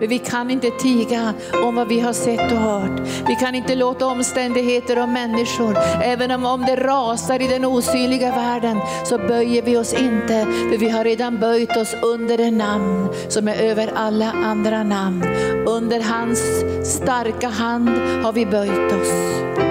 [0.00, 3.00] Men vi kan inte tiga om vad vi har sett och hört.
[3.28, 8.30] Vi kan inte låta omständigheter och människor, även om, om det rasar i den osynliga
[8.30, 10.44] världen, så böjer vi oss inte.
[10.70, 15.24] För vi har redan böjt oss under det namn som är över alla andra namn.
[15.66, 16.40] Under hans
[16.84, 17.88] starka hand
[18.24, 19.69] har vi böjt oss.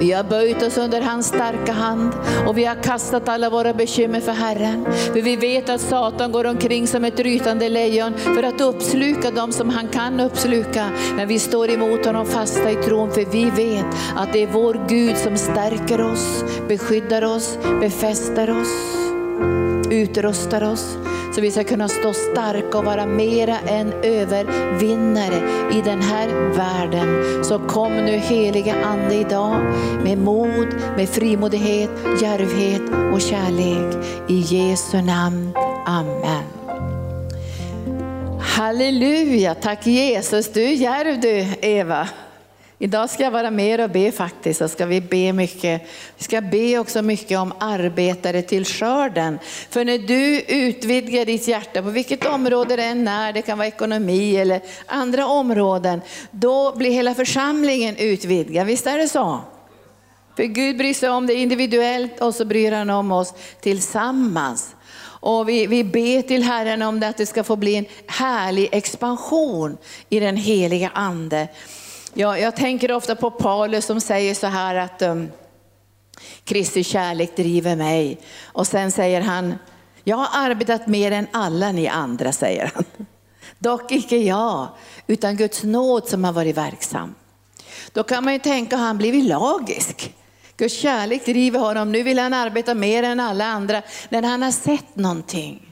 [0.00, 2.12] Vi har böjt oss under hans starka hand
[2.46, 4.84] och vi har kastat alla våra bekymmer för Herren.
[5.12, 9.52] För vi vet att Satan går omkring som ett rytande lejon för att uppsluka dem
[9.52, 10.90] som han kan uppsluka.
[11.16, 14.86] Men vi står emot honom fasta i tron för vi vet att det är vår
[14.88, 18.98] Gud som stärker oss, beskyddar oss, befäster oss,
[19.92, 20.96] utrustar oss
[21.34, 27.44] så vi ska kunna stå starka och vara mera än övervinnare i den här världen.
[27.44, 29.60] Så kom nu heliga Ande idag
[30.04, 31.90] med mod, med frimodighet,
[32.22, 34.04] djärvhet och kärlek.
[34.28, 35.52] I Jesu namn.
[35.86, 36.44] Amen.
[38.40, 40.52] Halleluja, tack Jesus.
[40.52, 42.08] Du är djärv du Eva.
[42.80, 44.58] Idag ska jag vara med och be faktiskt.
[44.58, 45.82] Så ska vi be mycket.
[46.18, 49.38] Vi ska be också mycket om arbetare till skörden.
[49.70, 53.68] För när du utvidgar ditt hjärta på vilket område det än är, det kan vara
[53.68, 58.66] ekonomi eller andra områden, då blir hela församlingen utvidgad.
[58.66, 59.40] Visst är det så?
[60.36, 64.74] För Gud bryr sig om det individuellt och så bryr han om oss tillsammans.
[65.20, 68.68] Och vi, vi ber till Herren om det, att det ska få bli en härlig
[68.72, 69.76] expansion
[70.08, 71.48] i den heliga ande.
[72.14, 75.30] Ja, jag tänker ofta på Paulus som säger så här att um,
[76.44, 78.20] Kristi kärlek driver mig.
[78.44, 79.54] Och sen säger han,
[80.04, 82.84] jag har arbetat mer än alla ni andra, säger han.
[83.58, 84.68] Dock icke jag,
[85.06, 87.14] utan Guds nåd som har varit verksam.
[87.92, 90.14] Då kan man ju tänka, har han blivit lagisk?
[90.56, 93.82] Guds kärlek driver honom, nu vill han arbeta mer än alla andra.
[94.08, 95.67] När han har sett någonting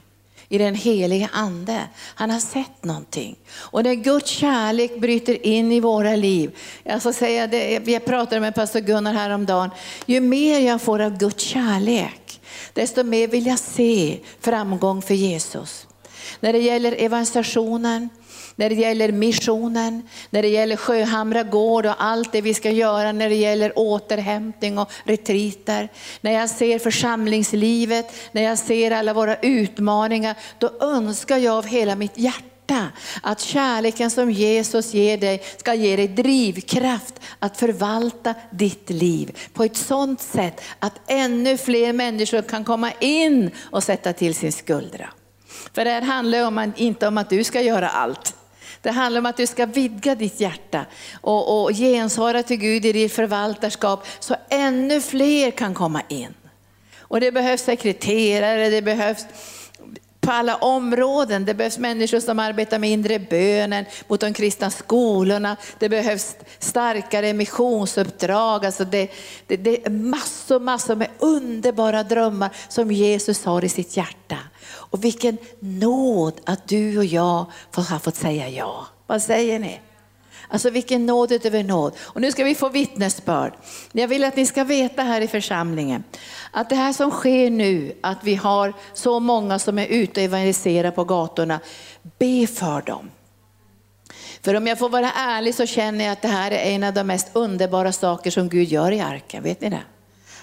[0.49, 1.87] i den helige ande.
[2.15, 3.35] Han har sett någonting.
[3.51, 8.41] Och när Guds kärlek bryter in i våra liv, jag ska säga det, jag pratade
[8.41, 9.69] med pastor Gunnar häromdagen,
[10.05, 12.41] ju mer jag får av Guds kärlek,
[12.73, 15.87] desto mer vill jag se framgång för Jesus.
[16.39, 18.09] När det gäller evangelisationen,
[18.57, 23.11] när det gäller missionen, när det gäller Sjöhamra gård och allt det vi ska göra
[23.11, 25.89] när det gäller återhämtning och retriter.
[26.21, 31.95] När jag ser församlingslivet, när jag ser alla våra utmaningar, då önskar jag av hela
[31.95, 32.87] mitt hjärta
[33.21, 39.63] att kärleken som Jesus ger dig ska ge dig drivkraft att förvalta ditt liv på
[39.63, 45.09] ett sådant sätt att ännu fler människor kan komma in och sätta till sin skuldra.
[45.73, 48.36] För det här handlar om, inte om att du ska göra allt.
[48.87, 50.85] Det handlar om att du ska vidga ditt hjärta
[51.21, 56.33] och, och gensvara till Gud i ditt förvaltarskap så ännu fler kan komma in.
[56.99, 59.25] Och det behövs sekreterare, det behövs
[60.21, 61.45] på alla områden.
[61.45, 65.57] Det behövs människor som arbetar med inre bönen, mot de kristna skolorna.
[65.79, 68.65] Det behövs starkare missionsuppdrag.
[68.65, 69.11] Alltså det,
[69.47, 74.37] det, det är massor, massor med underbara drömmar som Jesus har i sitt hjärta.
[74.89, 78.87] Och vilken nåd att du och jag har fått säga ja.
[79.07, 79.79] Vad säger ni?
[80.49, 81.93] Alltså vilken nåd utöver nåd.
[81.99, 83.53] Och nu ska vi få vittnesbörd.
[83.91, 86.03] Jag vill att ni ska veta här i församlingen
[86.51, 90.25] att det här som sker nu, att vi har så många som är ute och
[90.25, 91.59] evangeliserar på gatorna,
[92.19, 93.09] be för dem.
[94.41, 96.93] För om jag får vara ärlig så känner jag att det här är en av
[96.93, 99.83] de mest underbara saker som Gud gör i arken, vet ni det?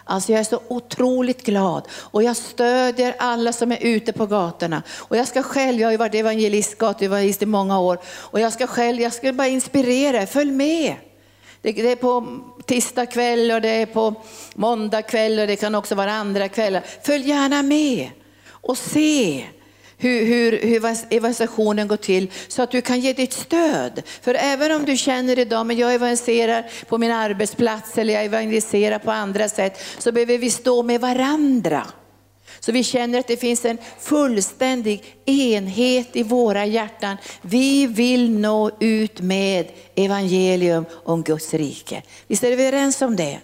[0.04, 4.82] Alltså jag är så otroligt glad och jag stödjer alla som är ute på gatorna.
[4.91, 8.53] Och jag ska själv, jag har ju varit evangelist, gatuevangelist i många år och jag
[8.53, 10.26] ska själv, jag ska bara inspirera, er.
[10.26, 10.94] följ med.
[11.62, 14.14] Det, är på tisdag kväll och det är på
[14.54, 16.84] måndag kväll och det kan också vara andra kvällar.
[17.03, 18.10] Följ gärna med
[18.50, 19.44] och se
[20.04, 20.76] hur, hur, hur
[21.10, 24.03] evangelisationen går till så att du kan ge ditt stöd.
[24.22, 28.98] För även om du känner idag, men jag evangeliserar på min arbetsplats eller jag evangeliserar
[28.98, 31.87] på andra sätt, så behöver vi stå med varandra.
[32.60, 37.16] Så vi känner att det finns en fullständig enhet i våra hjärtan.
[37.43, 42.02] Vi vill nå ut med evangelium om Guds rike.
[42.26, 43.38] Visst är vi överens om det?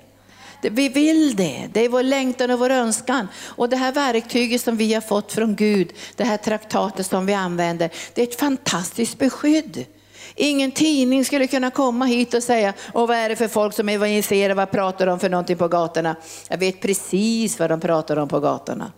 [0.62, 3.28] Vi vill det, det är vår längtan och vår önskan.
[3.38, 7.34] Och det här verktyget som vi har fått från Gud, det här traktatet som vi
[7.34, 9.86] använder, det är ett fantastiskt beskydd.
[10.34, 13.88] Ingen tidning skulle kunna komma hit och säga, och vad är det för folk som
[13.88, 16.16] evangeliserar, vad pratar de för någonting på gatorna?
[16.48, 18.92] Jag vet precis vad de pratar om på gatorna.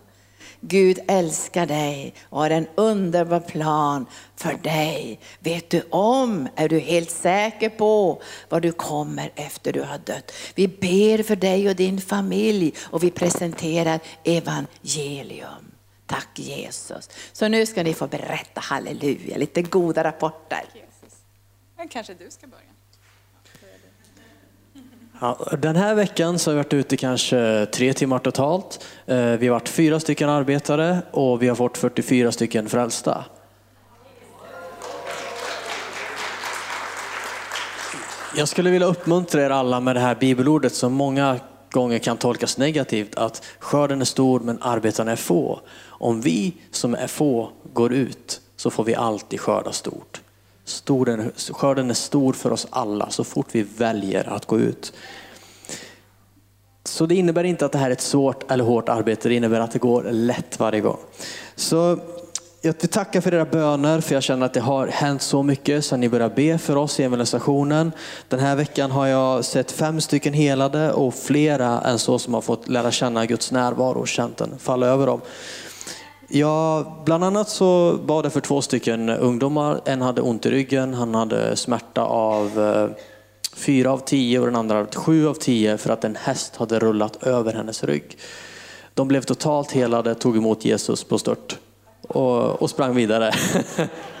[0.65, 4.05] Gud älskar dig och har en underbar plan
[4.35, 5.19] för dig.
[5.39, 10.31] Vet du om, är du helt säker på vad du kommer efter du har dött?
[10.55, 15.71] Vi ber för dig och din familj och vi presenterar evangelium.
[16.05, 17.09] Tack Jesus.
[17.33, 20.63] Så nu ska ni få berätta halleluja, lite goda rapporter.
[21.77, 22.72] Men kanske du ska börja.
[25.23, 28.85] Ja, den här veckan så har vi varit ute kanske tre timmar totalt.
[29.05, 33.25] Eh, vi har varit fyra stycken arbetare och vi har fått 44 stycken frälsta.
[38.35, 41.39] Jag skulle vilja uppmuntra er alla med det här bibelordet som många
[41.71, 45.59] gånger kan tolkas negativt, att skörden är stor men arbetarna är få.
[45.85, 50.22] Om vi som är få går ut så får vi alltid skörda stort.
[50.65, 54.93] Stor, skörden är stor för oss alla så fort vi väljer att gå ut.
[56.85, 59.59] Så det innebär inte att det här är ett svårt eller hårt arbete, det innebär
[59.59, 60.97] att det går lätt varje gång.
[61.55, 61.99] Så
[62.65, 65.85] jag vill tacka för era böner, för jag känner att det har hänt så mycket
[65.85, 67.91] sedan ni började be för oss i evangelisationen.
[68.27, 72.41] Den här veckan har jag sett fem stycken helade och flera än så som har
[72.41, 75.21] fått lära känna Guds närvaro och känt den falla över dem.
[76.35, 79.81] Ja, bland annat så bad jag för två stycken ungdomar.
[79.85, 82.89] En hade ont i ryggen, han hade smärta av eh,
[83.55, 86.79] fyra av tio och den andra hade sju av tio för att en häst hade
[86.79, 88.17] rullat över hennes rygg.
[88.93, 91.57] De blev totalt helade, tog emot Jesus på stört
[92.07, 93.31] och, och sprang vidare.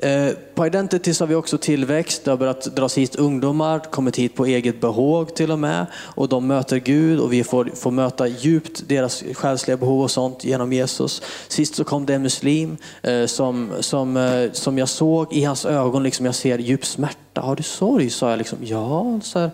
[0.00, 2.24] Eh, på Identities har vi också tillväxt.
[2.24, 5.86] Det har börjat dras hit ungdomar, kommit hit på eget behåg till och med.
[5.94, 10.44] Och de möter Gud och vi får, får möta djupt deras själsliga behov och sånt
[10.44, 11.22] genom Jesus.
[11.48, 15.64] Sist så kom det en muslim eh, som, som, eh, som jag såg i hans
[15.64, 17.40] ögon, liksom jag ser djup smärta.
[17.40, 18.10] Har du sorg?
[18.10, 18.38] sa jag.
[18.38, 19.50] Liksom, ja, så här,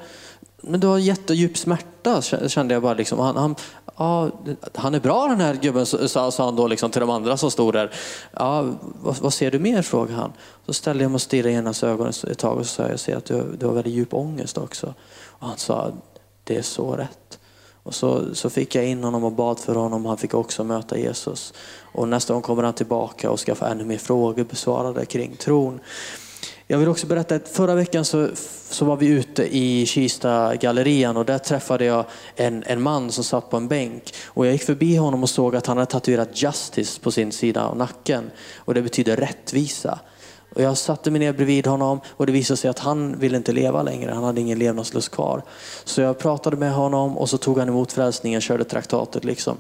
[0.61, 2.95] men du har jättedjup smärta kände jag bara.
[2.95, 3.19] Liksom.
[3.19, 3.55] Han, han,
[3.97, 4.31] ja,
[4.75, 7.51] han är bra den här gubben, sa, sa han då liksom, till de andra som
[7.51, 7.91] stod där.
[8.33, 8.63] Ja,
[9.03, 9.83] vad, vad ser du mer?
[9.83, 10.33] frågade han.
[10.67, 13.17] Så ställde jag mig och stirrade i hans ögon ett tag och sa jag ser
[13.17, 14.95] att du, du har väldigt djup ångest också.
[15.27, 15.93] Och han sa
[16.45, 17.39] det är så rätt.
[17.83, 20.07] Och så, så fick jag in honom och bad för honom.
[20.07, 21.55] Han fick också möta Jesus.
[21.83, 25.81] Och nästa gång kommer han tillbaka och ska få ännu mer frågor besvarade kring tron.
[26.67, 28.29] Jag vill också berätta att förra veckan så,
[28.71, 32.05] så var vi ute i Kista gallerian och där träffade jag
[32.37, 34.15] en, en man som satt på en bänk.
[34.27, 37.65] Och jag gick förbi honom och såg att han hade tatuerat Justice på sin sida
[37.65, 38.31] av nacken.
[38.57, 39.99] Och det betyder rättvisa.
[40.55, 43.53] Och jag satte mig ner bredvid honom och det visade sig att han ville inte
[43.53, 44.11] leva längre.
[44.11, 45.43] Han hade ingen levnadslust kvar.
[45.85, 49.57] Så jag pratade med honom och så tog han emot frälsningen, körde traktatet liksom.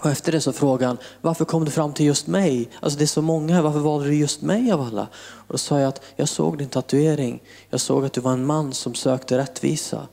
[0.00, 2.70] Och efter det så frågade han, varför kom du fram till just mig?
[2.80, 5.08] Alltså det är så många här, varför valde du just mig av alla?
[5.14, 7.42] Och då sa jag att jag såg din tatuering.
[7.70, 10.08] Jag såg att du var en man som sökte rättvisa.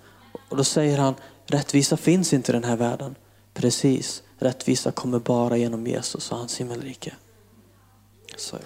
[0.50, 3.16] Och då säger han, rättvisa finns inte i den här världen.
[3.54, 7.14] Precis, rättvisa kommer bara genom Jesus och hans himmelrike.
[8.38, 8.58] Så.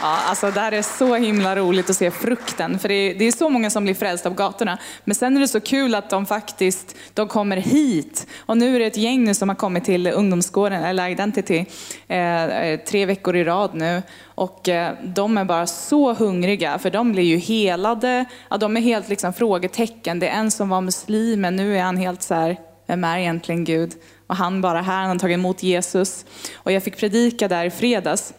[0.00, 3.24] Ja, alltså det här är så himla roligt att se frukten, för det är, det
[3.24, 4.78] är så många som blir frälsta på gatorna.
[5.04, 8.26] Men sen är det så kul att de faktiskt de kommer hit.
[8.38, 11.64] Och nu är det ett gäng nu som har kommit till ungdomsgården, eller Identity,
[12.08, 14.02] eh, eh, tre veckor i rad nu.
[14.24, 18.24] Och eh, de är bara så hungriga, för de blir ju helade.
[18.50, 20.18] Ja, de är helt liksom frågetecken.
[20.18, 22.56] Det är en som var muslim, men nu är han helt så här,
[22.86, 23.92] vem är egentligen Gud?
[24.26, 26.24] Och han bara här, han har tagit emot Jesus.
[26.54, 28.34] Och jag fick predika där i fredags.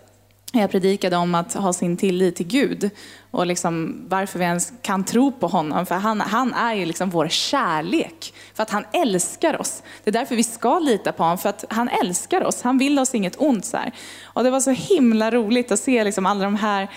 [0.61, 2.89] Jag predikade om att ha sin tillit till Gud
[3.31, 5.85] och liksom varför vi ens kan tro på honom.
[5.85, 8.33] För han, han är ju liksom vår kärlek.
[8.53, 9.83] För att han älskar oss.
[10.03, 11.37] Det är därför vi ska lita på honom.
[11.37, 12.61] För att han älskar oss.
[12.61, 13.65] Han vill oss inget ont.
[13.65, 13.91] Så här.
[14.23, 16.87] Och det var så himla roligt att se liksom alla de här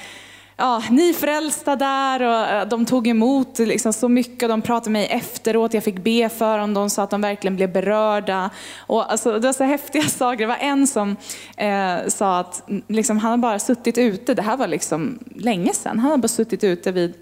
[0.61, 4.49] ja, nyfrälsta där och eh, de tog emot liksom så mycket.
[4.49, 6.75] De pratade med mig efteråt, jag fick be för dem.
[6.75, 8.50] De sa att de verkligen blev berörda.
[8.79, 10.38] Och alltså, det var så häftiga saker.
[10.38, 11.17] Det var en som
[11.57, 15.99] eh, sa att liksom, han har bara suttit ute, det här var liksom länge sedan.
[15.99, 17.14] Han har bara suttit ute vid,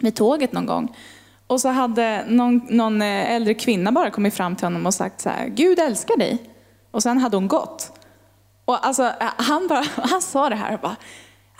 [0.00, 0.96] vid tåget någon gång.
[1.46, 5.20] Och så hade någon, någon eh, äldre kvinna bara kommit fram till honom och sagt
[5.20, 6.38] så här, Gud älskar dig.
[6.90, 7.92] Och sen hade hon gått.
[8.64, 10.96] Och alltså, eh, han, bara, han sa det här och bara,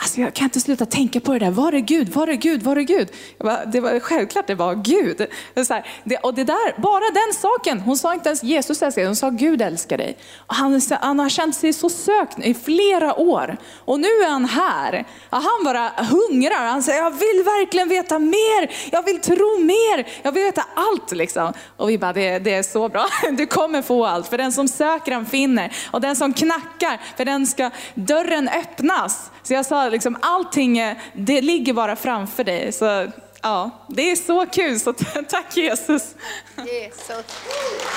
[0.02, 1.50] Alltså jag kan inte sluta tänka på det där.
[1.50, 2.08] Var är Gud?
[2.08, 2.62] Var är Gud?
[2.62, 3.08] Var är Gud?
[3.38, 5.26] Bara, det var självklart det var Gud.
[5.54, 7.80] Det så här, det, och det där, bara den saken.
[7.80, 10.18] Hon sa inte ens Jesus älskar dig, hon sa Gud älskar dig.
[10.46, 13.56] Och han, han har känt sig så sökt i flera år.
[13.84, 15.04] Och nu är han här.
[15.30, 16.66] Och han bara hungrar.
[16.66, 18.70] Han säger, jag vill verkligen veta mer.
[18.92, 20.08] Jag vill tro mer.
[20.22, 21.52] Jag vill veta allt liksom.
[21.76, 23.06] Och vi bara, det, det är så bra.
[23.32, 24.28] Du kommer få allt.
[24.28, 25.72] För den som söker han finner.
[25.90, 29.30] Och den som knackar, för den ska dörren öppnas.
[29.42, 32.72] Så jag sa liksom allting, det ligger bara framför dig.
[32.72, 33.10] Så
[33.42, 34.92] ja, det är så kul, så
[35.28, 36.14] tack Jesus.
[36.56, 37.24] Jesus.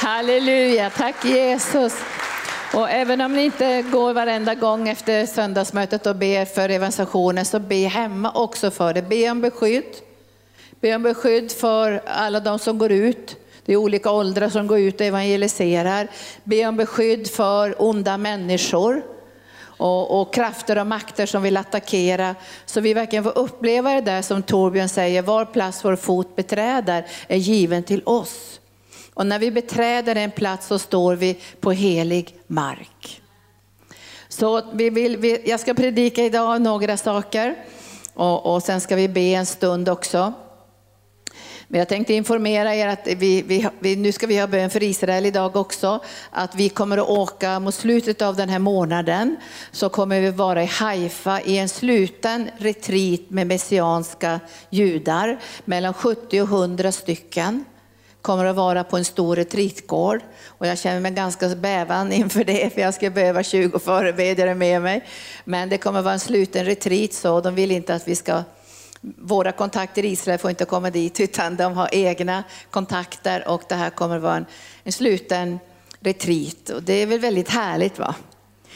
[0.01, 1.93] Halleluja, tack Jesus.
[2.73, 7.59] Och även om ni inte går varenda gång efter söndagsmötet och ber för evangelisationen så
[7.59, 9.01] be hemma också för det.
[9.01, 9.95] Be om beskydd.
[10.81, 13.35] Be om beskydd för alla de som går ut.
[13.65, 16.07] Det är olika åldrar som går ut och evangeliserar.
[16.43, 19.14] Be om beskydd för onda människor
[19.77, 22.35] och, och, krafter och makter som vill attackera.
[22.65, 27.05] Så vi verkligen får uppleva det där som Torbjörn säger, var plats vår fot beträder
[27.27, 28.59] är given till oss.
[29.13, 33.21] Och när vi beträder en plats så står vi på helig mark.
[34.27, 37.55] Så vi vill, vi, jag ska predika idag några saker
[38.13, 40.33] och, och sen ska vi be en stund också.
[41.67, 44.83] Men jag tänkte informera er att vi, vi, vi, nu ska vi ha bön för
[44.83, 45.99] Israel idag också.
[46.31, 49.35] Att vi kommer att åka mot slutet av den här månaden
[49.71, 55.39] så kommer vi vara i Haifa i en sluten retreat med messianska judar.
[55.65, 57.65] Mellan 70 och 100 stycken
[58.21, 60.21] kommer att vara på en stor retreatgård.
[60.45, 64.81] Och jag känner mig ganska bävan inför det, för jag ska behöva 20 förebedjare med
[64.81, 65.05] mig.
[65.43, 68.43] Men det kommer att vara en sluten retreat, så de vill inte att vi ska
[69.17, 73.75] våra kontakter i Israel får inte komma dit, utan de har egna kontakter och det
[73.75, 74.45] här kommer vara en,
[74.83, 75.59] en sluten
[75.99, 76.69] retreat.
[76.69, 78.15] Och det är väl väldigt härligt va?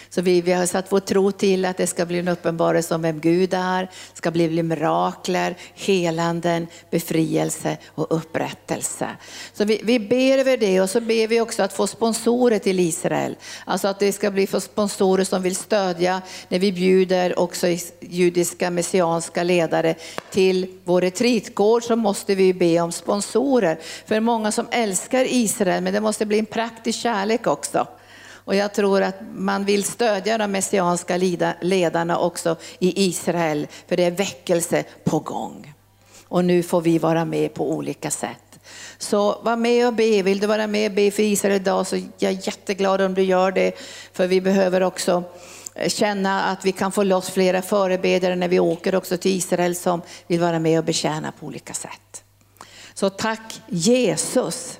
[0.09, 3.01] Så vi, vi har satt vår tro till att det ska bli en uppenbarelse om
[3.01, 9.07] vem Gud är, ska bli mirakler, helanden, befrielse och upprättelse.
[9.53, 12.79] Så vi, vi ber över det och så ber vi också att få sponsorer till
[12.79, 13.35] Israel.
[13.65, 17.67] Alltså att det ska bli för sponsorer som vill stödja när vi bjuder också
[17.99, 19.95] judiska messianska ledare
[20.31, 23.79] till vår retreatgård så måste vi be om sponsorer.
[24.05, 27.87] För många som älskar Israel men det måste bli en praktisk kärlek också.
[28.49, 31.17] Och jag tror att man vill stödja de messianska
[31.61, 35.73] ledarna också i Israel, för det är väckelse på gång.
[36.27, 38.59] Och nu får vi vara med på olika sätt.
[38.97, 40.21] Så var med och be.
[40.21, 43.23] Vill du vara med och be för Israel idag så jag är jätteglad om du
[43.23, 43.71] gör det.
[44.13, 45.23] För vi behöver också
[45.75, 49.75] eh, känna att vi kan få loss flera förebedjare när vi åker också till Israel
[49.75, 52.23] som vill vara med och betjäna på olika sätt.
[52.93, 54.79] Så tack Jesus.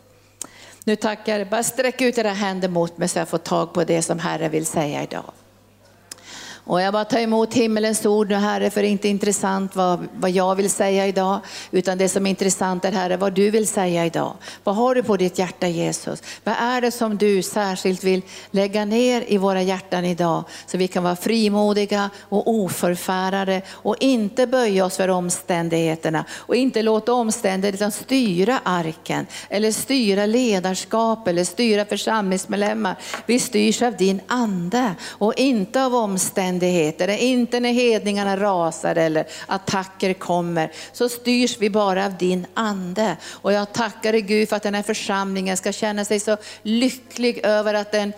[0.89, 1.49] Nu tackar, jag.
[1.49, 4.51] bara sträck ut era händer mot mig så jag får tag på det som Herren
[4.51, 5.31] vill säga idag.
[6.69, 10.07] Och jag bara tar emot himmelens ord nu Herre, för det är inte intressant vad,
[10.15, 11.39] vad jag vill säga idag,
[11.71, 14.33] utan det som är intressant är Herre, vad du vill säga idag.
[14.63, 16.23] Vad har du på ditt hjärta Jesus?
[16.43, 18.21] Vad är det som du särskilt vill
[18.51, 24.47] lägga ner i våra hjärtan idag, så vi kan vara frimodiga och oförfärade och inte
[24.47, 31.85] böja oss för omständigheterna och inte låta omständigheterna styra arken eller styra ledarskap eller styra
[31.85, 32.95] församlingsmedlemmar.
[33.25, 39.25] Vi styrs av din ande och inte av omständigheterna omständigheter, inte när hedningarna rasar eller
[39.47, 43.17] attacker kommer, så styrs vi bara av din ande.
[43.41, 47.39] Och jag tackar dig Gud för att den här församlingen ska känna sig så lycklig
[47.43, 48.13] över att den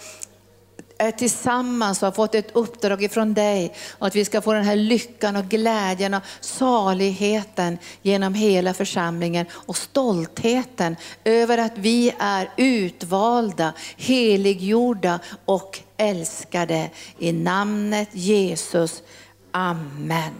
[1.02, 4.64] är tillsammans och har fått ett uppdrag ifrån dig och att vi ska få den
[4.64, 12.50] här lyckan och glädjen och saligheten genom hela församlingen och stoltheten över att vi är
[12.58, 16.90] utvalda, heliggjorda och älskade
[17.20, 19.04] i namnet Jesus.
[19.52, 20.34] Amen.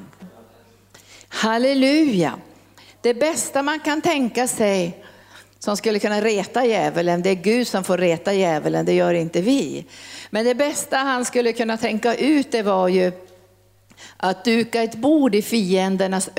[1.28, 2.34] Halleluja.
[3.02, 5.01] Det bästa man kan tänka sig
[5.64, 9.42] som skulle kunna reta djävulen, det är Gud som får reta djävulen, det gör inte
[9.42, 9.86] vi.
[10.30, 13.12] Men det bästa han skulle kunna tänka ut det var ju
[14.18, 16.30] att duka ett bord i fiendernas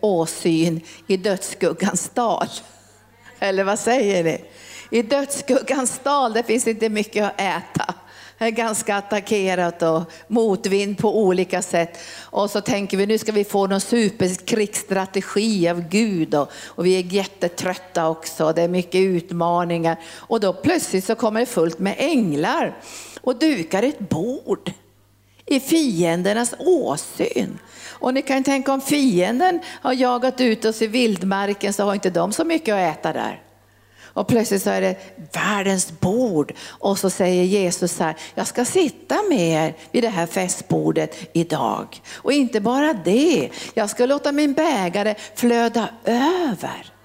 [0.00, 2.48] åsyn i dödsskuggans dal.
[3.38, 4.44] Eller vad säger ni?
[4.90, 7.94] I dödsskuggans dal, det finns inte mycket att äta
[8.38, 11.98] ganska attackerat och motvind på olika sätt.
[12.22, 16.98] Och så tänker vi nu ska vi få någon superkrigsstrategi av Gud och, och vi
[16.98, 18.52] är jättetrötta också.
[18.52, 22.76] Det är mycket utmaningar och då plötsligt så kommer det fullt med änglar
[23.20, 24.72] och dukar ett bord
[25.46, 27.58] i fiendernas åsyn.
[27.88, 32.10] Och ni kan tänka om fienden har jagat ut oss i vildmarken så har inte
[32.10, 33.45] de så mycket att äta där.
[34.16, 34.96] Och plötsligt så är det
[35.32, 36.52] världens bord.
[36.68, 41.16] Och så säger Jesus så här, jag ska sitta med er vid det här festbordet
[41.32, 42.02] idag.
[42.14, 46.95] Och inte bara det, jag ska låta min bägare flöda över.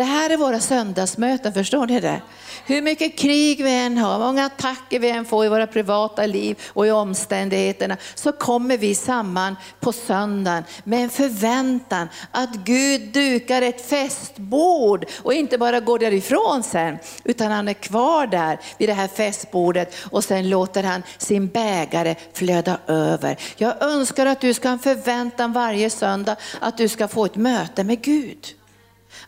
[0.00, 2.22] Det här är våra söndagsmöten, förstår ni det?
[2.66, 6.58] Hur mycket krig vi än har, många attacker vi än får i våra privata liv
[6.68, 13.62] och i omständigheterna, så kommer vi samman på söndagen med en förväntan att Gud dukar
[13.62, 18.94] ett festbord och inte bara går därifrån sen, utan han är kvar där vid det
[18.94, 23.36] här festbordet och sen låter han sin bägare flöda över.
[23.56, 27.36] Jag önskar att du ska ha en förväntan varje söndag att du ska få ett
[27.36, 28.56] möte med Gud.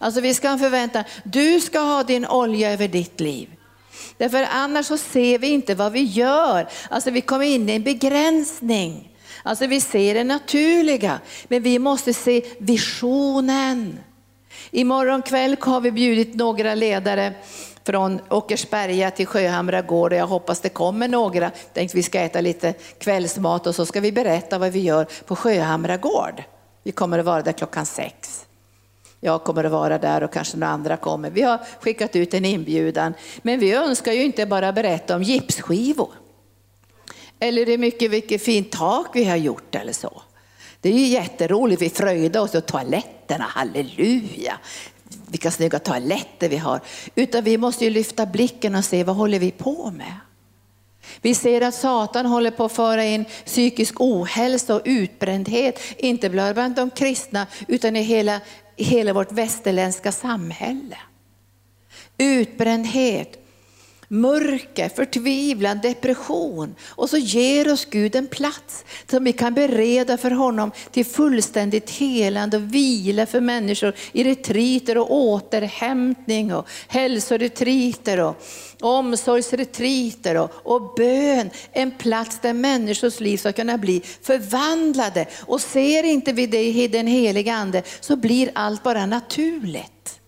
[0.02, 3.48] Alltså vi ska förvänta, du ska ha din olja över ditt liv.
[4.16, 6.68] Därför annars så ser vi inte vad vi gör.
[6.90, 9.10] Alltså vi kommer in i en begränsning.
[9.42, 13.98] Alltså vi ser det naturliga, men vi måste se visionen.
[14.70, 17.34] Imorgon kväll har vi bjudit några ledare
[17.84, 21.50] från Åkersberga till Sjöhamra gård och jag hoppas det kommer några.
[21.72, 25.36] Tänkte vi ska äta lite kvällsmat och så ska vi berätta vad vi gör på
[25.36, 26.42] Sjöhamra gård.
[26.82, 28.46] Vi kommer att vara där klockan sex.
[29.24, 31.30] Jag kommer att vara där och kanske några andra kommer.
[31.30, 33.14] Vi har skickat ut en inbjudan.
[33.42, 36.10] Men vi önskar ju inte bara berätta om gipsskivor.
[37.40, 40.22] Eller hur mycket, vilket fint tak vi har gjort eller så.
[40.80, 44.58] Det är ju jätteroligt, vi fröjdar oss åt toaletterna, halleluja.
[45.26, 46.80] Vilka snygga toaletter vi har.
[47.14, 50.16] Utan vi måste ju lyfta blicken och se vad håller vi på med.
[51.20, 56.54] Vi ser att Satan håller på att föra in psykisk ohälsa och utbrändhet, inte bara
[56.54, 58.40] bland de kristna utan i hela,
[58.76, 60.98] hela vårt västerländska samhälle.
[62.18, 63.41] Utbrändhet,
[64.12, 66.74] mörker, förtvivlan, depression.
[66.88, 71.90] Och så ger oss Gud en plats som vi kan bereda för honom till fullständigt
[71.90, 78.36] helande och vila för människor i retriter och återhämtning och hälsoretriter och
[78.80, 81.50] omsorgsretriter och, och bön.
[81.72, 85.26] En plats där människors liv ska kunna bli förvandlade.
[85.40, 90.21] Och ser inte vi det i den heliga ande så blir allt bara naturligt.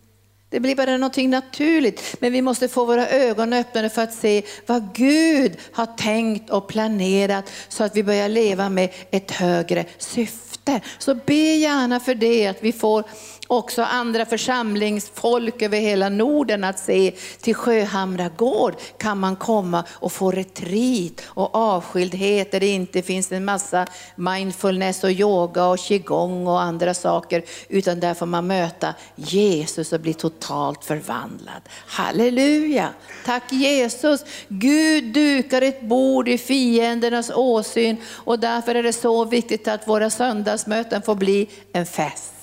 [0.51, 2.17] Det blir bara någonting naturligt.
[2.21, 6.69] Men vi måste få våra ögon öppnade för att se vad Gud har tänkt och
[6.69, 10.81] planerat så att vi börjar leva med ett högre syfte.
[10.99, 13.05] Så be gärna för det, att vi får
[13.49, 20.13] också andra församlingsfolk över hela Norden att se till Sjöhamra gård kan man komma och
[20.13, 23.87] få retreat och avskildhet där det inte finns en massa
[24.17, 30.01] mindfulness och yoga och qigong och andra saker utan där får man möta Jesus och
[30.01, 31.63] bli totalt förvandlad.
[31.87, 32.89] Halleluja!
[33.25, 34.25] Tack Jesus!
[34.49, 40.11] Gud dukar ett bord i fiendernas åsyn och därför är det så viktigt att våra
[40.11, 42.34] söndagsmöten får bli en fest.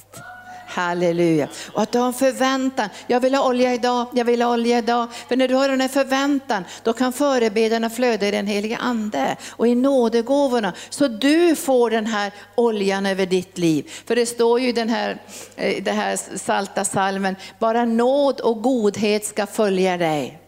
[0.71, 1.47] Halleluja.
[1.73, 2.89] Och att du har en förväntan.
[3.07, 5.07] Jag vill ha olja idag, jag vill ha olja idag.
[5.27, 9.37] För när du har den här förväntan, då kan förebedjarna flöda i den heliga ande
[9.49, 10.73] och i nådegåvorna.
[10.89, 13.91] Så du får den här oljan över ditt liv.
[14.05, 15.17] För det står ju i den här,
[15.55, 20.40] eh, den här salta salmen, bara nåd och godhet ska följa dig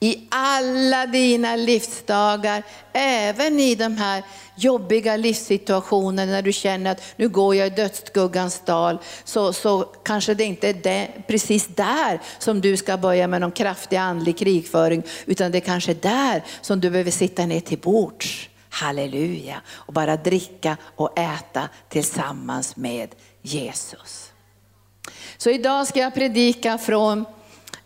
[0.00, 4.22] i alla dina livsdagar, även i de här
[4.54, 10.34] jobbiga livssituationerna när du känner att nu går jag i dödsskuggans dal, så, så kanske
[10.34, 15.02] det inte är det, precis där som du ska börja med någon kraftig andlig krigföring,
[15.26, 18.48] utan det är kanske där som du behöver sitta ner till bords.
[18.70, 19.60] Halleluja!
[19.70, 24.32] Och bara dricka och äta tillsammans med Jesus.
[25.36, 27.24] Så idag ska jag predika från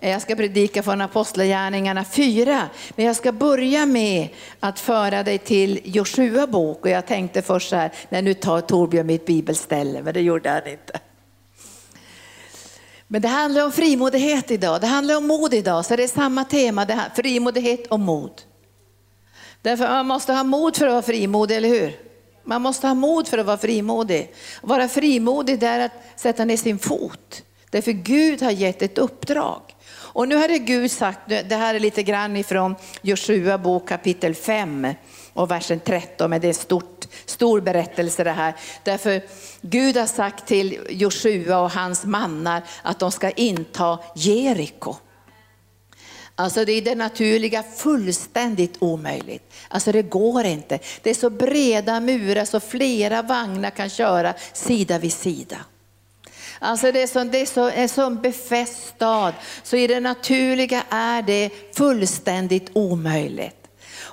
[0.04, 4.28] Eh, jag ska predika från Apostlagärningarna 4, men jag ska börja med
[4.60, 6.84] att föra dig till Joshua bok.
[6.84, 10.50] Och jag tänkte först så här, nej nu tar Torbjörn mitt bibelställe, men det gjorde
[10.50, 11.00] han inte.
[13.06, 16.44] Men det handlar om frimodighet idag, det handlar om mod idag, så det är samma
[16.44, 18.42] tema, det här, frimodighet och mod.
[19.62, 21.96] Därför man måste ha mod för att vara frimodig, eller hur?
[22.44, 24.34] Man måste ha mod för att vara frimodig.
[24.62, 27.42] Att vara frimodig det är att sätta ner sin fot.
[27.70, 29.73] Därför Gud har gett ett uppdrag.
[30.14, 34.94] Och nu hade Gud sagt, det här är lite grann ifrån Joshua bok kapitel 5
[35.32, 38.54] och versen 13, men det är en stort, stor berättelse det här.
[38.82, 39.22] Därför
[39.60, 44.96] Gud har sagt till Joshua och hans mannar att de ska inta Jeriko.
[46.34, 49.52] Alltså det är det naturliga fullständigt omöjligt.
[49.68, 50.78] Alltså det går inte.
[51.02, 55.56] Det är så breda murar så flera vagnar kan köra sida vid sida.
[56.58, 60.82] Alltså det är, så, det är så, en sån befäst stad, så i det naturliga
[60.90, 63.56] är det fullständigt omöjligt.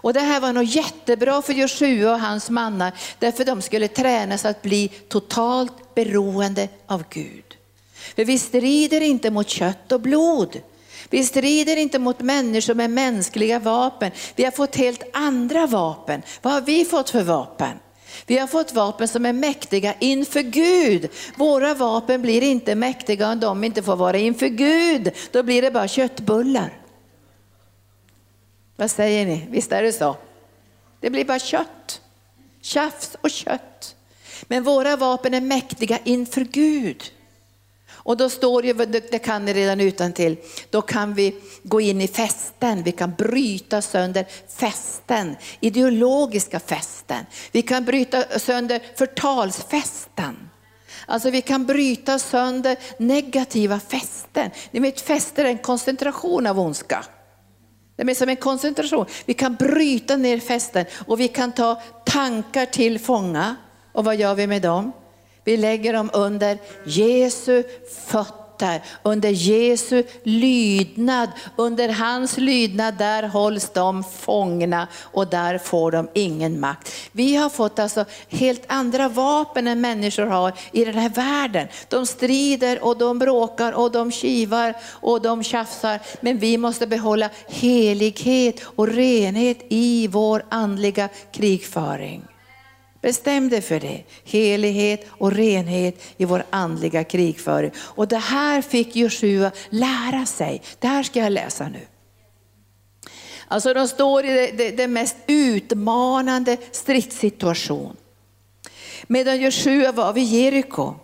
[0.02, 4.46] Och det här var nog jättebra för Joshua och hans mannar, därför de skulle tränas
[4.46, 7.58] att bli totalt beroende av Gud.
[8.16, 10.62] För vi strider inte mot kött och blod.
[11.10, 14.12] Vi strider inte mot människor med mänskliga vapen.
[14.36, 16.22] Vi har fått helt andra vapen.
[16.42, 17.80] Vad har vi fått för vapen?
[18.26, 21.10] Vi har fått vapen som är mäktiga inför Gud.
[21.36, 25.12] Våra vapen blir inte mäktiga om de inte får vara inför Gud.
[25.32, 26.78] Då blir det bara köttbullar.
[28.76, 29.48] Vad säger ni?
[29.50, 30.16] Visst är det så?
[31.00, 32.02] Det blir bara kött.
[32.62, 33.96] Tjafs och kött.
[34.44, 37.04] Men våra vapen är mäktiga inför Gud.
[38.04, 40.38] Och då står det, det kan ni redan utan till.
[40.70, 44.26] då kan vi gå in i fästen, vi kan bryta sönder
[44.58, 47.26] fästen, ideologiska fästen.
[47.52, 50.50] Vi kan bryta sönder förtalsfästen.
[51.06, 54.52] Alltså vi kan bryta sönder negativa fästen.
[54.72, 57.06] Ni vet fäster är en koncentration av ondska.
[57.96, 59.06] Det är som en koncentration.
[59.26, 63.56] Vi kan bryta ner fästen och vi kan ta tankar till fånga.
[63.92, 64.92] Och vad gör vi med dem?
[65.44, 67.64] Vi lägger dem under Jesu
[67.98, 71.30] fötter, under Jesu lydnad.
[71.56, 76.92] Under hans lydnad där hålls de fångna och där får de ingen makt.
[77.12, 81.68] Vi har fått alltså helt andra vapen än människor har i den här världen.
[81.90, 86.00] De strider och de bråkar och de kivar och de tjafsar.
[86.22, 92.31] Men vi måste behålla helighet och renhet i vår andliga krigföring.
[93.02, 94.04] Bestäm dig för det.
[94.24, 97.72] Helighet och renhet i vår andliga krigföring.
[97.78, 100.62] Och det här fick Joshua lära sig.
[100.80, 101.88] Det här ska jag läsa nu.
[103.48, 107.96] Alltså de står i den mest utmanande stridssituation.
[109.08, 110.96] Medan Joshua var vid Jeriko,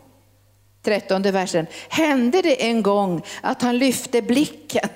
[0.84, 4.90] 13 versen, hände det en gång att han lyfte blicken.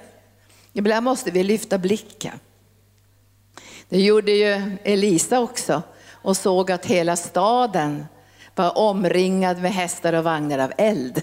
[0.74, 2.40] Ibland måste vi lyfta blicken.
[3.90, 5.82] Det gjorde ju Elisa också
[6.22, 8.06] och såg att hela staden
[8.56, 11.22] var omringad med hästar och vagnar av eld.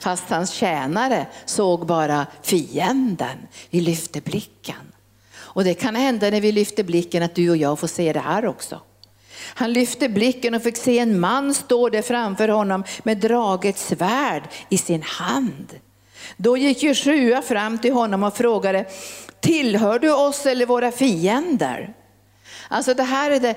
[0.00, 3.38] Fast hans tjänare såg bara fienden.
[3.70, 4.92] Vi lyfte blicken.
[5.32, 8.20] Och det kan hända när vi lyfter blicken att du och jag får se det
[8.20, 8.80] här också.
[9.54, 14.42] Han lyfte blicken och fick se en man stå där framför honom med draget svärd
[14.68, 15.80] i sin hand.
[16.36, 18.84] Då gick Jeshua fram till honom och frågade,
[19.40, 21.94] tillhör du oss eller våra fiender?
[22.68, 23.54] Alltså det här är det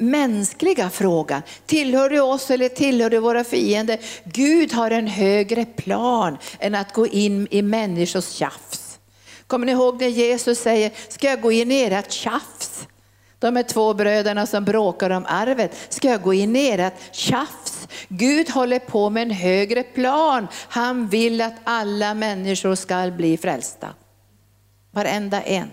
[0.00, 1.42] mänskliga frågan.
[1.66, 3.98] Tillhör du oss eller tillhör du våra fiender?
[4.24, 8.98] Gud har en högre plan än att gå in i människors tjafs.
[9.46, 12.86] Kommer ni ihåg när Jesus säger, ska jag gå in i ert tjafs?
[13.38, 15.76] De är två bröderna som bråkar om arvet.
[15.88, 17.88] Ska jag gå in i ert tjafs?
[18.08, 20.48] Gud håller på med en högre plan.
[20.68, 23.88] Han vill att alla människor ska bli frälsta.
[24.90, 25.70] Varenda en.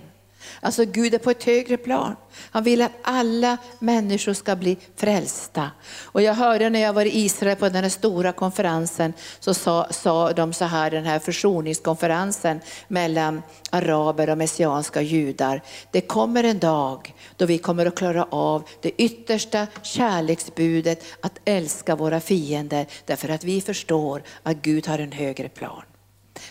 [0.59, 2.15] Alltså Gud är på ett högre plan.
[2.51, 5.71] Han vill att alla människor ska bli frälsta.
[6.03, 9.87] Och jag hörde när jag var i Israel på den här stora konferensen, så sa,
[9.91, 15.61] sa de så här, den här försoningskonferensen mellan araber och messianska judar.
[15.91, 21.95] Det kommer en dag då vi kommer att klara av det yttersta kärleksbudet att älska
[21.95, 25.83] våra fiender därför att vi förstår att Gud har en högre plan.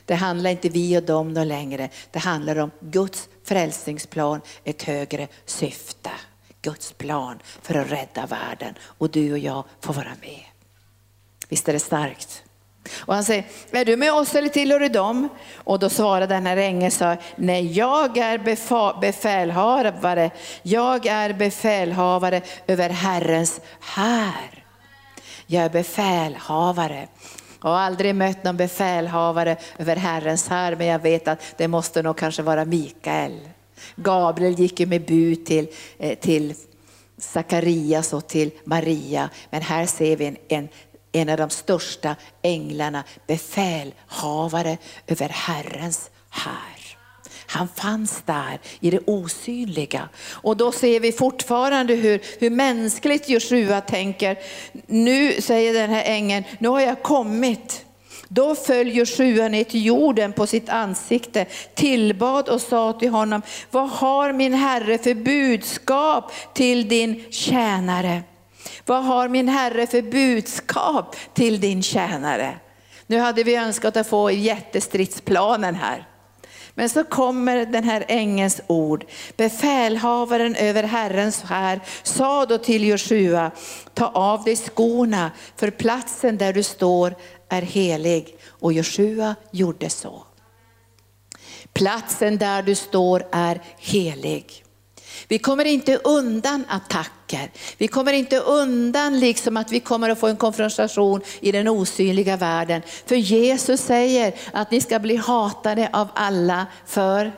[0.04, 1.88] Det handlar inte vi och dem längre.
[2.10, 6.10] Det handlar om Guds frälsningsplan, ett högre syfte.
[6.62, 10.42] Guds plan för att rädda världen och du och jag får vara med.
[11.48, 12.42] Visst är det starkt?
[12.96, 15.28] Och han säger, är du med oss eller tillhör du dem?
[15.54, 18.38] Och då svarade den här ängeln, sa, nej jag är
[19.00, 20.30] befälhavare,
[20.62, 24.64] jag är befälhavare över Herrens här.
[25.46, 27.08] Jag är befälhavare.
[27.66, 32.02] Jag har aldrig mött någon befälhavare över Herrens här, men jag vet att det måste
[32.02, 33.40] nog kanske vara Mikael.
[33.96, 36.54] Gabriel gick ju med bud till, eh, till
[37.18, 40.68] Sakarias och till Maria, men här ser vi en, en,
[41.12, 46.75] en av de största änglarna, befälhavare över Herrens här.
[47.46, 50.08] Han fanns där i det osynliga.
[50.30, 54.38] Och då ser vi fortfarande hur, hur mänskligt Joshua tänker.
[54.86, 57.84] Nu säger den här ängeln, nu har jag kommit.
[58.28, 63.90] Då föll Joshua ner till jorden på sitt ansikte, tillbad och sa till honom, vad
[63.90, 68.22] har min herre för budskap till din tjänare?
[68.86, 72.58] Vad har min herre för budskap till din tjänare?
[73.06, 76.06] Nu hade vi önskat att få jättestridsplanen här.
[76.78, 79.04] Men så kommer den här ängens ord.
[79.36, 83.50] Befälhavaren över Herrens här sa då till Joshua,
[83.94, 87.14] ta av dig skorna för platsen där du står
[87.48, 88.36] är helig.
[88.48, 90.24] Och Joshua gjorde så.
[91.72, 94.65] Platsen där du står är helig.
[95.28, 97.50] Vi kommer inte undan attacker.
[97.78, 102.36] Vi kommer inte undan liksom att vi kommer att få en konfrontation i den osynliga
[102.36, 102.82] världen.
[103.06, 107.32] För Jesus säger att ni ska bli hatade av alla för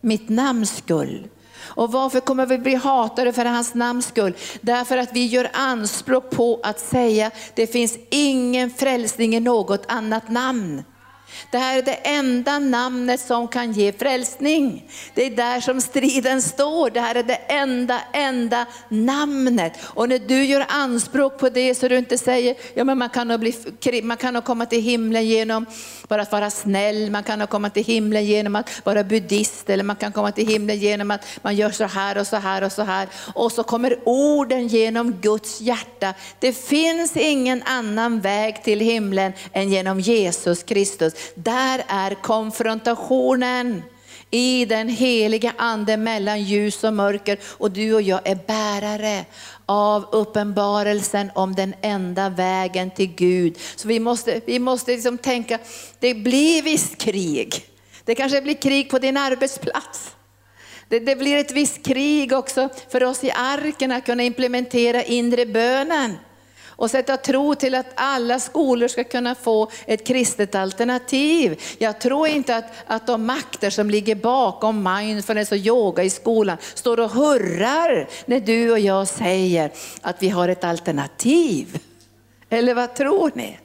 [0.00, 1.28] mitt namns skull.
[1.60, 4.36] Och varför kommer vi bli hatade för hans namns skull?
[4.60, 10.28] Därför att vi gör anspråk på att säga det finns ingen frälsning i något annat
[10.28, 10.84] namn.
[11.50, 14.84] Det här är det enda namnet som kan ge frälsning.
[15.14, 16.90] Det är där som striden står.
[16.90, 19.72] Det här är det enda, enda namnet.
[19.82, 23.28] Och när du gör anspråk på det så du inte säger, ja men man kan
[23.28, 23.54] nog, bli,
[24.02, 25.66] man kan nog komma till himlen genom
[26.08, 29.84] bara att vara snäll, man kan nog komma till himlen genom att vara buddhist eller
[29.84, 32.72] man kan komma till himlen genom att man gör så här och så här och
[32.72, 33.08] så här.
[33.34, 36.14] Och så kommer orden genom Guds hjärta.
[36.38, 41.14] Det finns ingen annan väg till himlen än genom Jesus Kristus.
[41.34, 43.82] Där är konfrontationen.
[44.30, 49.24] i den heliga ande mellan ljus och mörker och du och jag är bärare
[49.66, 53.58] av uppenbarelsen om den enda vägen till Gud.
[53.76, 55.58] Så vi måste, vi måste liksom tänka,
[55.98, 57.66] det blir visst krig.
[58.04, 60.16] Det kanske blir krig på din arbetsplats.
[60.88, 65.46] Det, det blir ett visst krig också för oss i arken att kunna implementera inre
[65.46, 66.16] bönen
[66.80, 71.62] och sätta tro till att alla skolor ska kunna få ett kristet alternativ.
[71.78, 76.56] Jag tror inte att, att de makter som ligger bakom mindfulness och yoga i skolan
[76.74, 81.78] står och hurrar när du och jag säger att vi har ett alternativ.
[82.50, 83.58] Eller vad tror ni?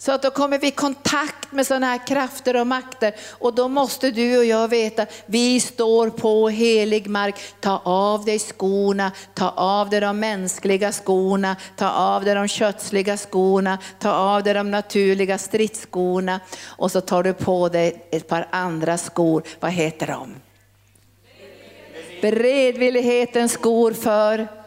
[0.00, 3.68] Så att då kommer vi i kontakt med sådana här krafter och makter och då
[3.68, 7.34] måste du och jag veta, vi står på helig mark.
[7.60, 13.16] Ta av dig skorna, ta av dig de mänskliga skorna, ta av dig de kötsliga
[13.16, 18.48] skorna, ta av dig de naturliga stridsskorna och så tar du på dig ett par
[18.50, 19.42] andra skor.
[19.60, 20.34] Vad heter de?
[22.22, 24.57] Beredvillighetens skor för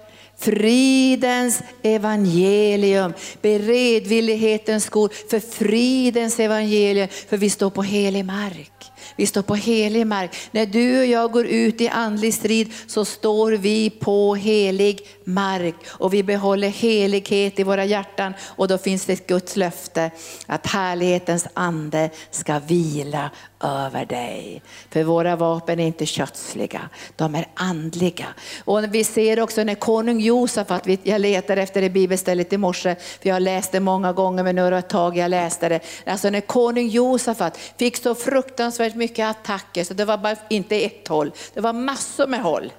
[0.41, 8.91] Fridens evangelium, beredvillighetens skor för fridens evangelium, för vi står på helig mark.
[9.15, 10.35] Vi står på helig mark.
[10.51, 15.75] När du och jag går ut i andlig strid så står vi på helig mark
[15.87, 20.11] och vi behåller helighet i våra hjärtan och då finns det ett Guds löfte
[20.45, 23.31] att härlighetens ande ska vila
[23.63, 24.61] över dig.
[24.89, 28.27] För våra vapen är inte kötsliga, de är andliga.
[28.65, 33.29] Och vi ser också när konung Josafat, jag letar efter det bibelstället i morse, för
[33.29, 35.79] jag har läst det många gånger men nu har det ett tag jag läste det.
[36.05, 41.07] Alltså när konung Josafat fick så fruktansvärt mycket attacker så det var bara inte ett
[41.07, 42.73] håll, det var massor med håll.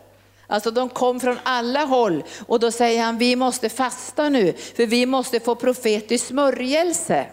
[0.47, 4.87] Alltså de kom från alla håll och då säger han, vi måste fasta nu, för
[4.87, 7.27] vi måste få profetisk smörjelse.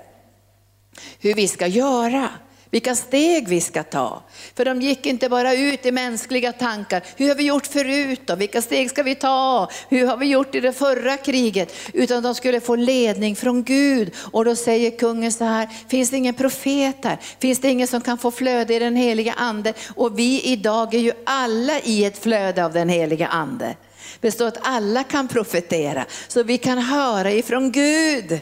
[1.19, 2.29] Hur vi ska göra
[2.71, 4.23] vilka steg vi ska ta.
[4.55, 7.03] För de gick inte bara ut i mänskliga tankar.
[7.15, 8.36] Hur har vi gjort förut då?
[8.36, 9.69] Vilka steg ska vi ta?
[9.89, 11.75] Hur har vi gjort i det förra kriget?
[11.93, 14.13] Utan de skulle få ledning från Gud.
[14.32, 17.17] Och då säger kungen så här, finns det ingen profet här?
[17.39, 19.73] Finns det ingen som kan få flöde i den heliga ande?
[19.95, 23.75] Och vi idag är ju alla i ett flöde av den heliga ande.
[24.19, 28.39] Det står att alla kan profetera, så vi kan höra ifrån Gud.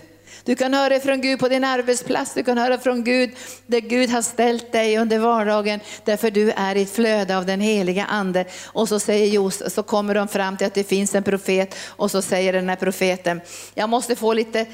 [0.48, 3.32] Du kan höra från Gud på din arbetsplats, du kan höra från Gud
[3.66, 7.62] där Gud har ställt dig under vardagen, därför du är i ett flöde av den
[7.62, 8.46] heliga ande.
[8.66, 12.12] Och så, säger Josef, så kommer de fram till att det finns en profet och
[12.12, 13.42] så säger den här profeten,
[13.74, 14.66] jag måste få lite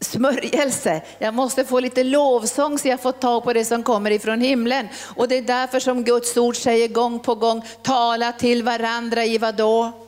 [0.00, 1.02] smörjelse.
[1.18, 4.88] Jag måste få lite lovsång så jag får tag på det som kommer ifrån himlen.
[5.16, 9.38] Och det är därför som Guds ord säger gång på gång, tala till varandra i
[9.38, 10.07] vad då?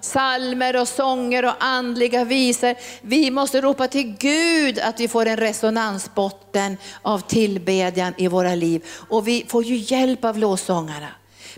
[0.00, 2.74] Salmer och sånger och andliga visor.
[3.02, 8.84] Vi måste ropa till Gud att vi får en resonansbotten av tillbedjan i våra liv.
[9.08, 11.08] Och vi får ju hjälp av lovsångarna.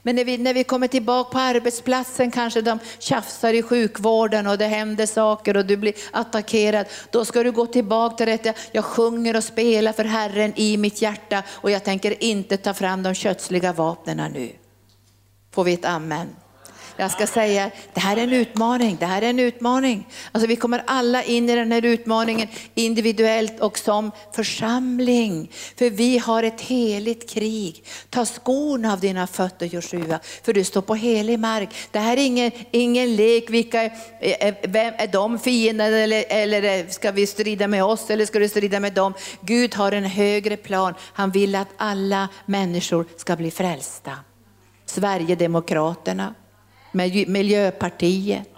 [0.03, 4.59] Men när vi, när vi kommer tillbaka på arbetsplatsen kanske de tjafsar i sjukvården och
[4.59, 6.87] det händer saker och du blir attackerad.
[7.11, 11.03] Då ska du gå tillbaka till detta, jag sjunger och spelar för Herren i mitt
[11.03, 14.53] hjärta och jag tänker inte ta fram de kötsliga vapnen nu.
[15.51, 16.29] Får vi ett amen?
[16.97, 20.07] Jag ska säga, det här är en utmaning, det här är en utmaning.
[20.33, 25.51] Alltså vi kommer alla in i den här utmaningen individuellt och som församling.
[25.77, 27.85] För vi har ett heligt krig.
[28.11, 31.69] Ta skorna av dina fötter Joshua, för du står på helig mark.
[31.91, 36.79] Det här är ingen, ingen lek, vilka, eh, eh, vem, är de fienden eller, eller
[36.79, 39.15] eh, ska vi strida med oss eller ska du strida med dem?
[39.41, 44.13] Gud har en högre plan, han vill att alla människor ska bli frälsta.
[44.87, 46.35] Sverigedemokraterna,
[46.93, 48.49] med Miljöpartiet.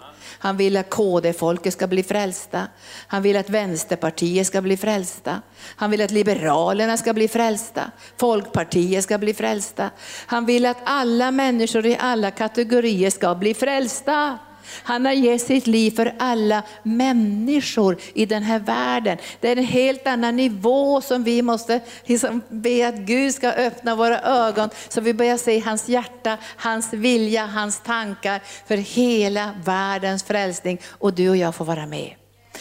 [0.45, 2.67] Han vill att KD-folket ska bli frälsta.
[3.07, 5.41] Han vill att Vänsterpartiet ska bli frälsta.
[5.75, 7.91] Han vill att Liberalerna ska bli frälsta.
[8.17, 9.89] Folkpartiet ska bli frälsta.
[10.25, 14.37] Han vill att alla människor i alla kategorier ska bli frälsta.
[14.83, 19.17] Han har gett sitt liv för alla människor i den här världen.
[19.39, 23.95] Det är en helt annan nivå som vi måste liksom be att Gud ska öppna
[23.95, 30.23] våra ögon så vi börjar se hans hjärta, hans vilja, hans tankar för hela världens
[30.23, 32.13] frälsning och du och jag får vara med.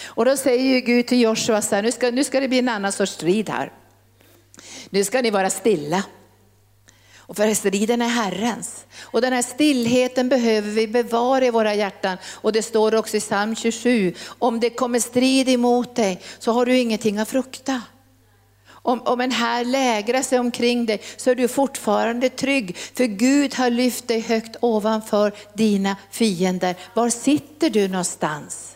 [0.04, 2.68] Och då säger Gud till Joshua så här, nu ska, nu ska det bli en
[2.68, 3.72] annan sorts strid här.
[4.90, 6.04] Nu ska ni vara stilla.
[7.26, 8.86] Och för striden är Herrens.
[9.02, 12.18] Och den här stillheten behöver vi bevara i våra hjärtan.
[12.32, 16.66] Och det står också i psalm 27, om det kommer strid emot dig så har
[16.66, 17.82] du ingenting att frukta.
[18.86, 22.76] Om, om en här lägrar sig omkring dig så är du fortfarande trygg.
[22.76, 26.76] För Gud har lyft dig högt ovanför dina fiender.
[26.94, 28.73] Var sitter du någonstans?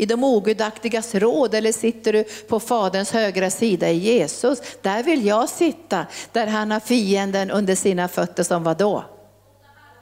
[0.00, 4.62] I de ogudaktigas råd eller sitter du på Faderns högra sida i Jesus?
[4.82, 9.04] Där vill jag sitta, där han har fienden under sina fötter som vad då?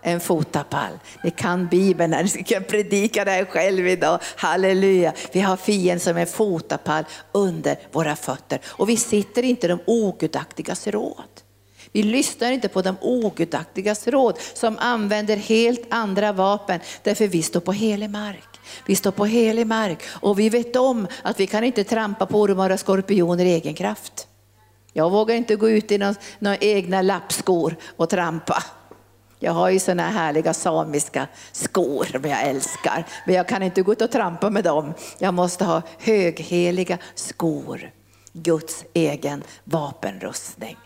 [0.03, 0.93] en fotapall.
[1.25, 2.31] Ni kan Bibeln, här.
[2.37, 4.21] ni kan predika det här själv idag.
[4.37, 5.13] Halleluja.
[5.33, 8.61] Vi har fienden som en fotapall under våra fötter.
[8.67, 11.43] Och vi sitter inte i de ogudaktigas råd.
[11.93, 17.61] Vi lyssnar inte på de ogudaktigas råd som använder helt andra vapen, därför vi står
[17.61, 18.58] på helig mark.
[18.87, 22.41] Vi står på helig mark och vi vet om att vi kan inte trampa på
[22.41, 24.29] ormar och skorpioner i egen kraft.
[24.93, 28.65] Jag vågar inte gå ut i några, några egna lappskor och trampa.
[29.39, 33.93] Jag har ju såna härliga samiska skor som jag älskar, men jag kan inte gå
[33.93, 34.95] ut och trampa med dem.
[35.19, 37.91] Jag måste ha högheliga skor,
[38.33, 40.77] Guds egen vapenrustning.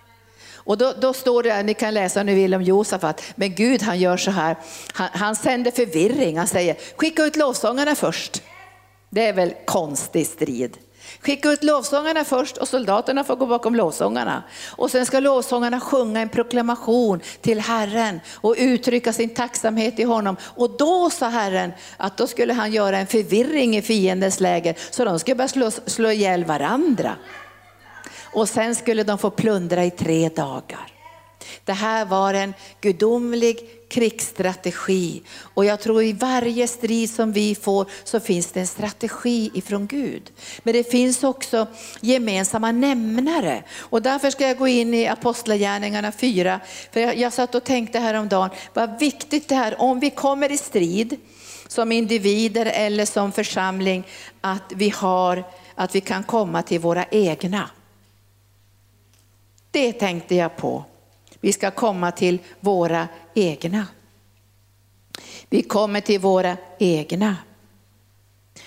[0.64, 3.82] Och då, då, står det, ni kan läsa om ni vill om Josafat, men Gud
[3.82, 4.56] han gör så här,
[4.92, 8.42] han, han sänder förvirring, han säger skicka ut lovsångarna först.
[9.10, 10.76] Det är väl konstig strid.
[11.20, 14.42] Skicka ut lovsångarna först och soldaterna får gå bakom lovsångarna.
[14.70, 20.36] Och sen ska lovsångarna sjunga en proklamation till Herren och uttrycka sin tacksamhet i honom.
[20.42, 25.04] Och då sa Herren att då skulle han göra en förvirring i fiendens läger så
[25.04, 27.16] de skulle börja slå, slå ihjäl varandra.
[28.32, 30.92] Och sen skulle de få plundra i tre dagar.
[31.64, 35.22] Det här var en gudomlig krigsstrategi.
[35.54, 39.86] Och jag tror i varje strid som vi får så finns det en strategi ifrån
[39.86, 40.30] Gud.
[40.62, 41.66] Men det finns också
[42.00, 43.64] gemensamma nämnare.
[43.78, 46.60] Och därför ska jag gå in i Apostlagärningarna 4.
[46.92, 50.58] För jag, jag satt och tänkte häromdagen, vad viktigt det är om vi kommer i
[50.58, 51.16] strid
[51.68, 54.06] som individer eller som församling,
[54.40, 57.70] att vi, har, att vi kan komma till våra egna.
[59.72, 60.84] Det tänkte jag på.
[61.40, 63.86] Vi ska komma till våra egna.
[65.48, 67.36] Vi kommer till våra egna.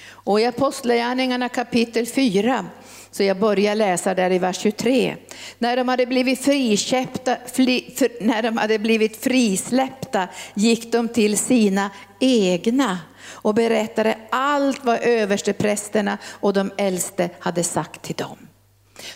[0.07, 2.65] Och i Apostlagärningarna kapitel 4,
[3.11, 5.15] så jag börjar läsa där i vers 23.
[5.59, 11.37] När de hade blivit, friköpta, fri, för, när de hade blivit frisläppta gick de till
[11.37, 11.89] sina
[12.19, 18.37] egna och berättade allt vad översteprästerna och de äldste hade sagt till dem.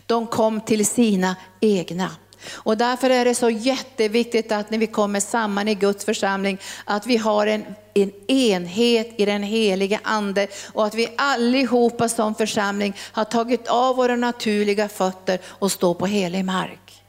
[0.06, 2.12] De kom till sina egna.
[2.52, 7.08] Och därför är det så jätteviktigt att när vi kommer samman i Guds församling, att
[7.08, 12.96] vi har en, en enhet i den heliga ande och att vi allihopa som församling
[13.12, 17.04] har tagit av våra naturliga fötter och står på helig mark.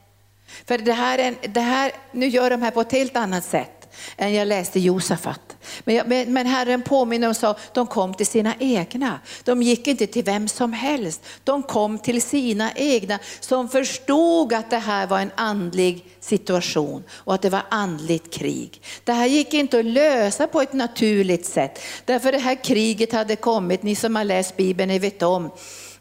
[0.67, 3.95] För det här, är, det här, nu gör de här på ett helt annat sätt
[4.17, 5.50] än jag läste Josafat.
[5.85, 9.21] Men, men, men Herren påminner och sa, de kom till sina egna.
[9.45, 11.23] De gick inte till vem som helst.
[11.45, 17.35] De kom till sina egna som förstod att det här var en andlig situation och
[17.35, 18.83] att det var andligt krig.
[19.05, 21.79] Det här gick inte att lösa på ett naturligt sätt.
[22.05, 25.51] Därför det här kriget hade kommit, ni som har läst Bibeln, ni vet om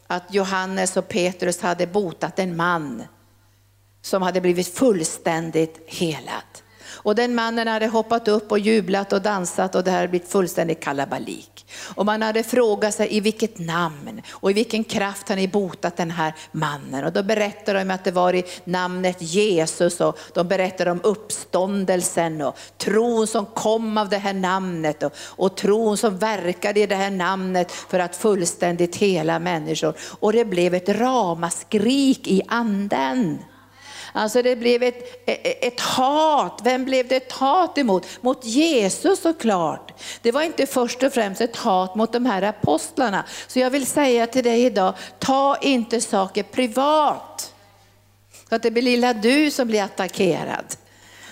[0.06, 3.02] att Johannes och Petrus hade botat en man
[4.02, 6.42] som hade blivit fullständigt helad.
[7.02, 10.80] Och den mannen hade hoppat upp och jublat och dansat och det hade blivit fullständig
[10.80, 11.66] kalabalik.
[11.94, 15.96] Och man hade frågat sig i vilket namn och i vilken kraft har ni botat
[15.96, 17.04] den här mannen?
[17.04, 22.42] Och då berättade de att det var i namnet Jesus och de berättade om uppståndelsen
[22.42, 26.94] och tron som kom av det här namnet och, och tron som verkade i det
[26.94, 29.94] här namnet för att fullständigt hela människor.
[30.00, 33.38] Och det blev ett ramaskrik i anden.
[34.12, 36.60] Alltså det blev ett, e, e, ett hat.
[36.64, 38.06] Vem blev det ett hat emot?
[38.20, 39.92] Mot Jesus såklart.
[40.22, 43.24] Det var inte först och främst ett hat mot de här apostlarna.
[43.46, 47.54] Så jag vill säga till dig idag, ta inte saker privat.
[48.48, 50.64] Så att det blir lilla du som blir attackerad.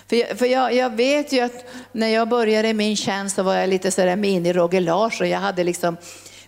[0.09, 3.55] För, jag, för jag, jag, vet ju att när jag började min tjänst så var
[3.55, 5.29] jag lite sådär mini-Roger Larsson.
[5.29, 5.97] Jag hade liksom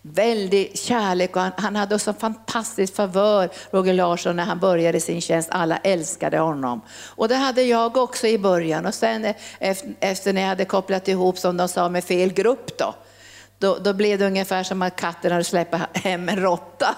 [0.03, 5.21] väldig kärlek och han, han hade så fantastisk favör, Roger Larsson, när han började sin
[5.21, 5.49] tjänst.
[5.53, 6.81] Alla älskade honom.
[6.91, 10.65] Och det hade jag också i början och sen eh, efter, efter när jag hade
[10.65, 12.95] kopplat ihop, som de sa, med fel grupp då,
[13.59, 16.97] då, då blev det ungefär som att katten hade släppt hem en råtta.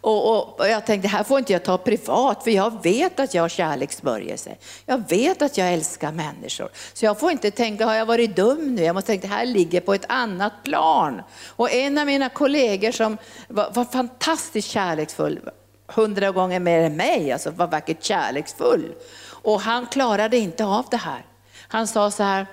[0.00, 3.20] Och, och, och, jag tänkte, det här får inte jag ta privat, för jag vet
[3.20, 4.56] att jag har kärleksbörjelse.
[4.86, 6.68] Jag vet att jag älskar människor.
[6.92, 8.82] Så jag får inte tänka, har jag varit dum nu?
[8.82, 11.22] Jag måste tänka, det här ligger på ett annat plan.
[11.46, 15.40] Och en av mina kollegor som var, var fantastiskt kärleksfull,
[15.86, 18.94] hundra gånger mer än mig, alltså var verkligen kärleksfull.
[19.42, 21.26] Och han klarade inte av det här.
[21.68, 22.46] Han sa så här,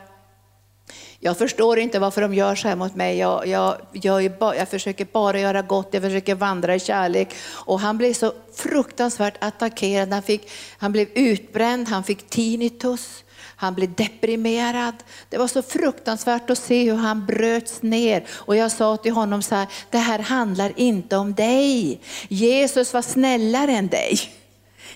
[1.19, 3.17] jag förstår inte varför de gör så här mot mig.
[3.17, 7.35] Jag, jag, jag, bara, jag, försöker bara göra gott, jag försöker vandra i kärlek.
[7.49, 10.13] Och han blev så fruktansvärt attackerad.
[10.13, 13.23] Han, fick, han blev utbränd, han fick tinnitus.
[13.59, 14.93] Han blev deprimerad.
[15.29, 18.25] Det var så fruktansvärt att se hur han bröts ner.
[18.29, 22.01] Och jag sa till honom så här, det här handlar inte om dig.
[22.27, 24.19] Jesus var snällare än dig.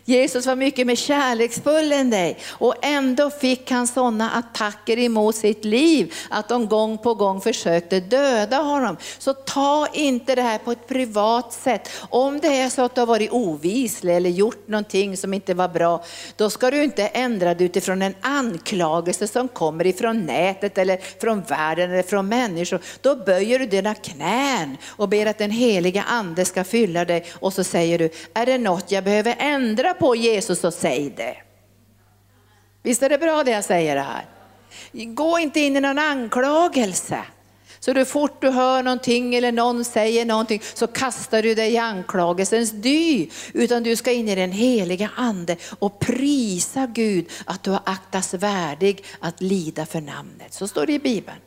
[0.06, 5.66] Jesus var mycket mer kärleksfull än dig och ändå fick han sådana attacker emot sitt
[5.66, 8.98] liv att de gång på gång försökte döda honom.
[9.18, 11.90] Så ta inte det här på ett privat sätt.
[12.10, 15.68] Om det är så att du har varit ovislig eller gjort någonting som inte var
[15.68, 16.04] bra,
[16.36, 21.42] då ska du inte ändra det utifrån en anklagelse som kommer ifrån nätet eller från
[21.42, 22.80] världen eller från människor.
[23.02, 27.54] Då böjer du dina knän och ber att den heliga ande ska fylla dig och
[27.54, 31.38] så säger du, är det något jag behöver ändra på Jesus och säg det.
[32.84, 34.26] Visst är det bra det jag säger det här?
[35.06, 37.24] Gå inte in i någon anklagelse.
[37.80, 41.78] Så du fort du hör någonting eller någon säger någonting så kastar du dig i
[41.78, 43.28] anklagelsens dy.
[43.54, 48.34] Utan du ska in i den heliga ande och prisa Gud att du har aktats
[48.34, 50.54] värdig att lida för namnet.
[50.54, 51.38] Så står det i Bibeln.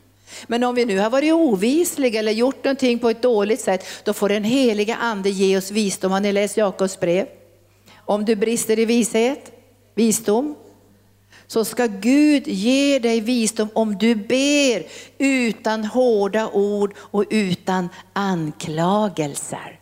[0.47, 4.13] Men om vi nu har varit ovisliga eller gjort någonting på ett dåligt sätt, då
[4.13, 6.11] får den heliga ande ge oss visdom.
[6.11, 7.27] Har ni läst Jakobs brev?
[8.05, 9.51] Om du brister i vishet,
[9.95, 10.55] visdom,
[11.47, 14.85] så ska Gud ge dig visdom om du ber
[15.17, 19.79] utan hårda ord och utan anklagelser.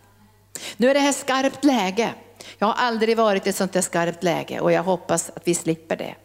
[0.77, 2.13] Nu är det här skarpt läge.
[2.57, 5.55] Jag har aldrig varit i ett sånt här skarpt läge och jag hoppas att vi
[5.55, 6.15] slipper det.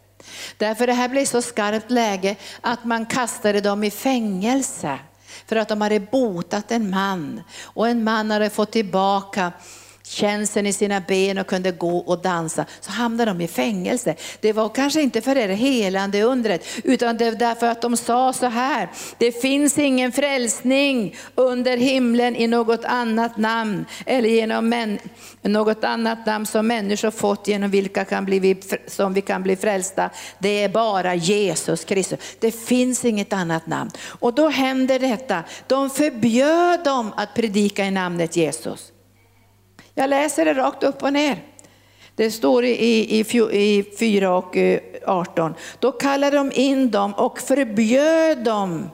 [0.57, 4.99] Därför det här blev så skarpt läge att man kastade dem i fängelse
[5.47, 9.53] för att de hade botat en man och en man hade fått tillbaka
[10.09, 14.15] känseln i sina ben och kunde gå och dansa, så hamnade de i fängelse.
[14.41, 18.33] Det var kanske inte för det helande undret, utan det var därför att de sa
[18.33, 18.89] så här,
[19.19, 24.99] det finns ingen frälsning under himlen i något annat namn, eller genom
[25.43, 30.11] något annat namn som människor fått genom vilka kan bli, som vi kan bli frälsta.
[30.39, 32.19] Det är bara Jesus Kristus.
[32.39, 33.91] Det finns inget annat namn.
[34.05, 38.93] Och då händer detta, de förbjöd dem att predika i namnet Jesus.
[39.99, 41.43] Jag läser det rakt upp och ner.
[42.15, 43.21] Det står i, i,
[43.53, 45.55] i 4 och eh, 18.
[45.79, 48.91] Då kallade de in dem och förbjöd dem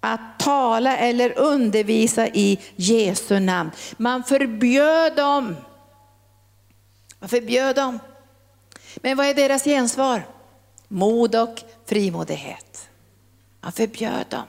[0.00, 3.70] att tala eller undervisa i Jesu namn.
[3.96, 5.56] Man förbjöd dem.
[7.18, 7.98] Man förbjöd dem.
[8.96, 10.22] Men vad är deras gensvar?
[10.88, 12.88] Mod och frimodighet.
[13.60, 14.46] Man förbjöd dem.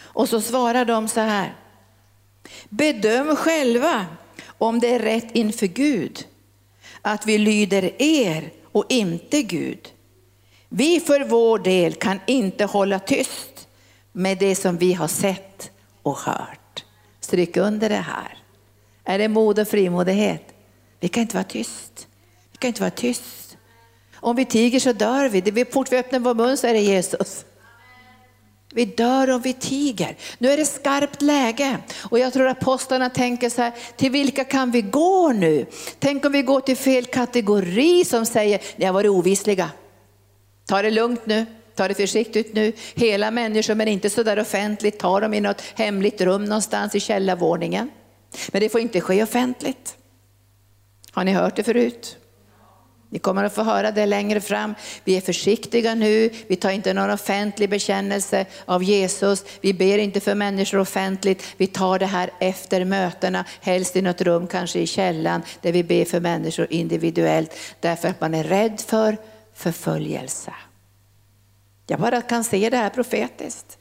[0.00, 1.54] Och så svarar de så här.
[2.68, 4.06] Bedöm själva
[4.58, 6.26] om det är rätt inför Gud
[7.02, 9.88] att vi lyder er och inte Gud.
[10.68, 13.68] Vi för vår del kan inte hålla tyst
[14.12, 15.70] med det som vi har sett
[16.02, 16.84] och hört.
[17.20, 18.38] Stryk under det här.
[19.04, 20.42] Är det mod och frimodighet?
[21.00, 22.08] Vi kan inte vara tyst.
[22.52, 23.56] Vi kan inte vara tyst.
[24.14, 25.40] Om vi tiger så dör vi.
[25.40, 27.44] Det fort vi öppnar vår mun så är det Jesus.
[28.74, 30.16] Vi dör om vi tiger.
[30.38, 31.78] Nu är det skarpt läge
[32.10, 35.66] och jag tror apostlarna tänker så här, till vilka kan vi gå nu?
[35.98, 39.70] Tänk om vi går till fel kategori som säger, ni har varit ovisliga.
[40.66, 42.72] Ta det lugnt nu, ta det försiktigt nu.
[42.94, 47.00] Hela människor men inte så där offentligt, ta dem i något hemligt rum någonstans i
[47.00, 47.90] källarvåningen.
[48.52, 49.96] Men det får inte ske offentligt.
[51.10, 52.16] Har ni hört det förut?
[53.14, 54.74] Ni kommer att få höra det längre fram.
[55.04, 59.44] Vi är försiktiga nu, vi tar inte någon offentlig bekännelse av Jesus.
[59.60, 61.54] Vi ber inte för människor offentligt.
[61.56, 65.84] Vi tar det här efter mötena, helst i något rum, kanske i källan, där vi
[65.84, 67.56] ber för människor individuellt.
[67.80, 69.16] Därför att man är rädd för
[69.54, 70.52] förföljelse.
[71.86, 73.78] Jag bara kan se det här profetiskt.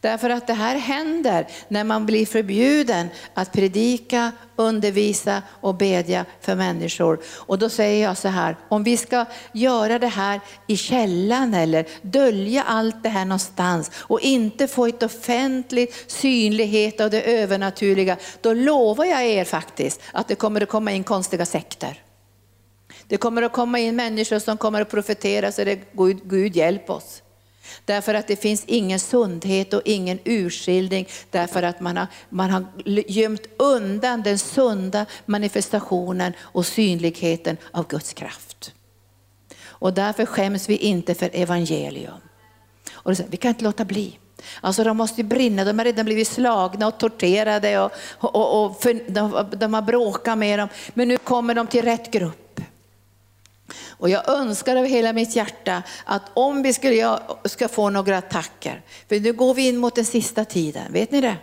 [0.00, 6.54] Därför att det här händer när man blir förbjuden att predika, undervisa och bedja för
[6.54, 7.20] människor.
[7.26, 11.86] Och då säger jag så här, om vi ska göra det här i källan eller
[12.02, 18.52] dölja allt det här någonstans och inte få ett offentligt synlighet av det övernaturliga, då
[18.52, 22.02] lovar jag er faktiskt att det kommer att komma in konstiga sekter.
[23.06, 26.90] Det kommer att komma in människor som kommer att profetera så det Gud, Gud hjälp
[26.90, 27.22] oss.
[27.84, 32.64] Därför att det finns ingen sundhet och ingen urskiljning därför att man har, man har
[32.84, 38.74] gömt undan den sunda manifestationen och synligheten av Guds kraft.
[39.64, 42.20] Och därför skäms vi inte för evangelium.
[42.92, 44.18] Och vi kan inte låta bli.
[44.60, 49.10] Alltså de måste brinna, de har redan blivit slagna och torterade och, och, och för,
[49.10, 50.68] de, de har bråkat med dem.
[50.94, 52.47] Men nu kommer de till rätt grupp.
[53.98, 58.82] Och jag önskar av hela mitt hjärta att om vi skulle, ska få några attacker,
[59.08, 61.36] för nu går vi in mot den sista tiden, vet ni det?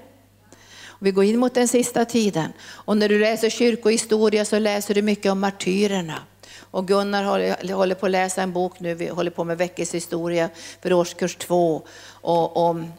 [1.00, 5.02] Vi går in mot den sista tiden och när du läser kyrkohistoria så läser du
[5.02, 6.20] mycket om martyrerna.
[6.58, 10.50] Och Gunnar håller, håller på att läsa en bok nu, vi håller på med väckelsehistoria
[10.82, 11.82] för årskurs två.
[12.08, 12.92] Och, om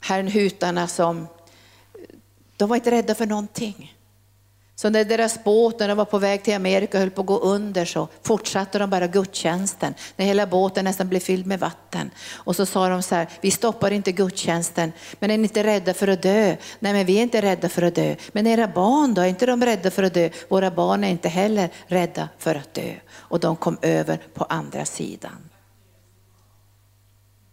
[0.00, 1.26] herrnhutarna som,
[2.56, 3.99] de var inte rädda för någonting.
[4.80, 7.38] Så när deras båt, när de var på väg till Amerika höll på att gå
[7.38, 9.94] under så fortsatte de bara gudstjänsten.
[10.16, 12.10] När hela båten nästan blev fylld med vatten.
[12.32, 15.94] Och så sa de så här, vi stoppar inte gudstjänsten, men är ni inte rädda
[15.94, 16.56] för att dö?
[16.78, 18.16] Nej men vi är inte rädda för att dö.
[18.32, 20.30] Men era barn då, är inte de rädda för att dö?
[20.48, 22.94] Våra barn är inte heller rädda för att dö.
[23.12, 25.50] Och de kom över på andra sidan.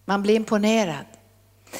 [0.05, 1.16] Man blir imponerad.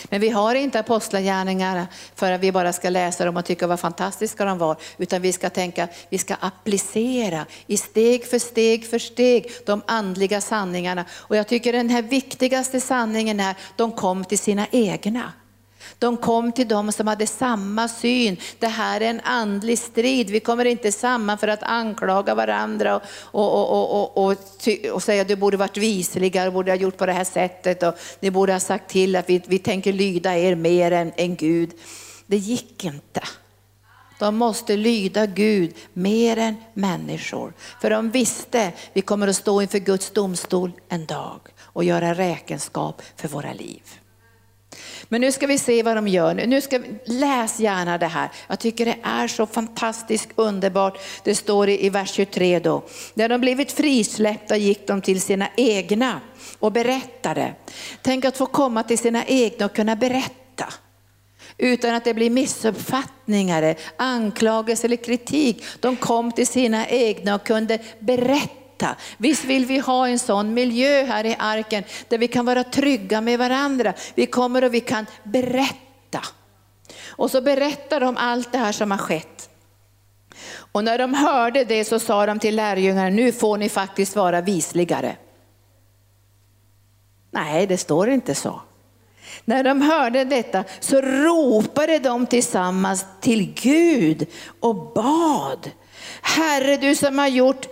[0.10, 3.80] Men vi har inte apostlagärningarna för att vi bara ska läsa dem och tycka vad
[3.80, 9.00] fantastiska de var, utan vi ska tänka, vi ska applicera i steg för steg för
[9.00, 11.06] steg de andliga sanningarna.
[11.12, 15.34] Och jag tycker den här viktigaste sanningen är, de kom till sina egna.
[16.00, 18.38] De kom till dem som hade samma syn.
[18.60, 20.30] Det här är en andlig strid.
[20.30, 24.38] Vi kommer inte samman för att anklaga varandra och, och, och, och,
[24.94, 28.32] och säga du borde varit visligare, borde ha gjort på det här sättet och ni
[28.32, 31.72] borde ha sagt till att vi, vi tänker lyda er mer än, än Gud.
[32.26, 33.22] Det gick inte.
[34.20, 37.54] De måste lyda Gud mer än människor.
[37.82, 43.02] För de visste vi kommer att stå inför Guds domstol en dag och göra räkenskap
[43.16, 43.82] för våra liv.
[45.10, 46.34] Men nu ska vi se vad de gör.
[46.34, 48.30] Nu ska vi, läs gärna det här.
[48.48, 51.00] Jag tycker det är så fantastiskt underbart.
[51.24, 52.84] Det står i, i vers 23 då.
[53.14, 56.22] När de blivit frisläppta gick de till sina egna
[56.60, 57.54] och berättade.
[58.02, 60.74] Tänk att få komma till sina egna och kunna berätta
[61.58, 65.64] utan att det blir missuppfattningar, anklagelser eller kritik.
[65.80, 68.96] De kom till sina egna och kunde berätta berätta.
[69.18, 73.22] Visst vill vi ha en sån miljö här i arken där vi kan vara trygga
[73.22, 73.94] med varandra.
[74.16, 76.22] Vi kommer och vi kan berätta.
[77.08, 79.50] Och så berättar de allt det här som har skett.
[80.72, 84.42] Och när de hörde det så sa de till lärjungarna, nu får ni faktiskt vara
[84.42, 85.18] visligare.
[87.32, 88.62] Nej, det står inte så.
[89.46, 94.28] När de hörde detta så ropade de tillsammans till Gud
[94.60, 95.72] och bad.
[96.22, 97.68] Herre, du som har gjort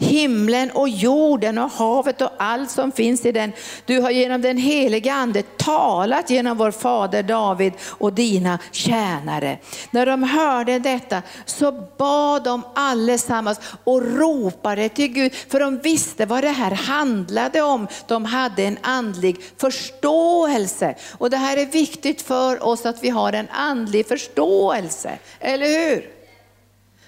[0.00, 3.52] himlen och jorden och havet och allt som finns i den.
[3.84, 9.58] Du har genom den heliga ande talat genom vår fader David och dina tjänare.
[9.90, 16.26] När de hörde detta så bad de allesammans och ropade till Gud för de visste
[16.26, 17.88] vad det här handlade om.
[18.06, 23.32] De hade en andlig förståelse och det här är viktigt för oss att vi har
[23.32, 26.19] en andlig förståelse, eller hur?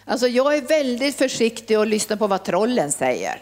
[0.05, 3.41] Alltså jag är väldigt försiktig och lyssnar på vad trollen säger.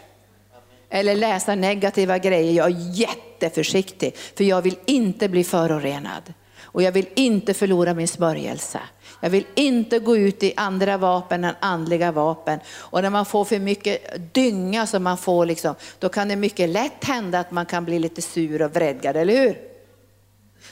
[0.89, 2.53] Eller läsa negativa grejer.
[2.53, 6.33] Jag är jätteförsiktig för jag vill inte bli förorenad.
[6.73, 8.79] Och jag vill inte förlora min smörjelse.
[9.19, 12.59] Jag vill inte gå ut i andra vapen än andliga vapen.
[12.67, 16.69] Och när man får för mycket dynga som man får, liksom, då kan det mycket
[16.69, 19.57] lätt hända att man kan bli lite sur och vredgad, eller hur?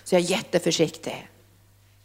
[0.04, 1.30] Så jag är jätteförsiktig.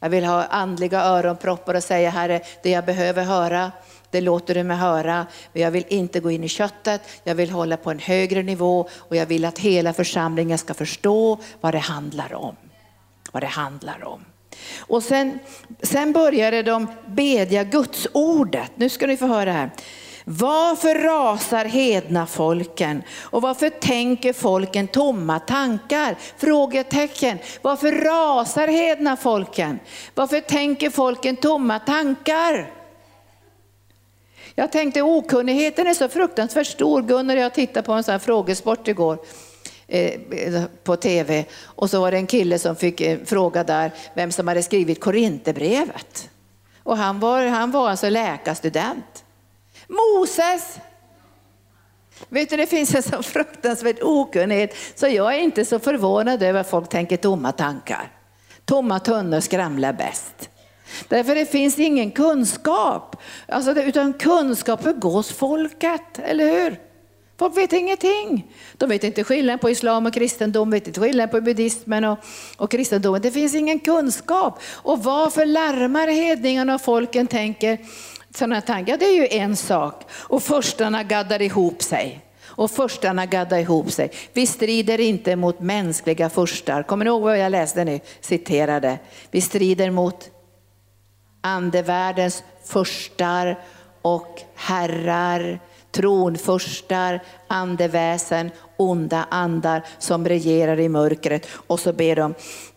[0.05, 3.73] Jag vill ha andliga öronproppar och säga Herre, det jag behöver höra,
[4.11, 5.27] det låter du mig höra.
[5.53, 8.89] Men jag vill inte gå in i köttet, jag vill hålla på en högre nivå
[8.93, 12.57] och jag vill att hela församlingen ska förstå vad det handlar om.
[13.33, 14.25] Vad det handlar om.
[14.79, 15.39] Och sen,
[15.83, 18.71] sen började de bedja Guds ordet.
[18.75, 19.71] Nu ska ni få höra här.
[20.25, 26.17] Varför rasar hedna folken och varför tänker folken tomma tankar?
[26.37, 27.39] Frågetecken.
[27.63, 29.79] Varför rasar hedna folken?
[30.15, 32.73] Varför tänker folken tomma tankar?
[34.55, 37.03] Jag tänkte okunnigheten är så fruktansvärt stor.
[37.03, 39.19] Gunnar och jag tittade på en sån här frågesport igår
[39.87, 44.33] eh, på tv och så var det en kille som fick eh, fråga där vem
[44.33, 46.31] som hade skrivit Korinthierbrevet.
[46.83, 49.24] Och han var, han var alltså läkarstudent.
[49.89, 50.79] Moses!
[52.29, 56.61] Vet du, det finns en sån fruktansvärd okunnighet så jag är inte så förvånad över
[56.61, 58.13] att folk tänker tomma tankar.
[58.65, 60.51] Tomma tunnor skramlar bäst.
[61.09, 63.17] Därför det finns ingen kunskap.
[63.49, 66.81] Alltså, utan kunskap begås folket, eller hur?
[67.39, 68.55] Folk vet ingenting.
[68.79, 72.19] De vet inte skillnaden på islam och kristendom, vet inte skillnaden på buddhismen och,
[72.57, 73.23] och kristendomen.
[73.23, 74.63] Det finns ingen kunskap.
[74.73, 77.79] Och varför larmar hedningarna och folken tänker
[78.37, 80.03] sådana tankar, ja, det är ju en sak.
[80.13, 82.21] Och förstarna gaddar ihop sig.
[82.57, 84.11] Och förstarna gaddar ihop sig.
[84.33, 86.83] Vi strider inte mot mänskliga förstar.
[86.83, 88.01] Kommer ni ihåg vad jag läste nu?
[88.21, 88.99] Citerade.
[89.31, 90.31] Vi strider mot
[91.41, 93.59] andevärldens förstar
[94.03, 95.61] och herrar,
[95.91, 101.47] tronförstar, andeväsen, onda andar som regerar i mörkret.
[101.67, 102.35] Och så ber de,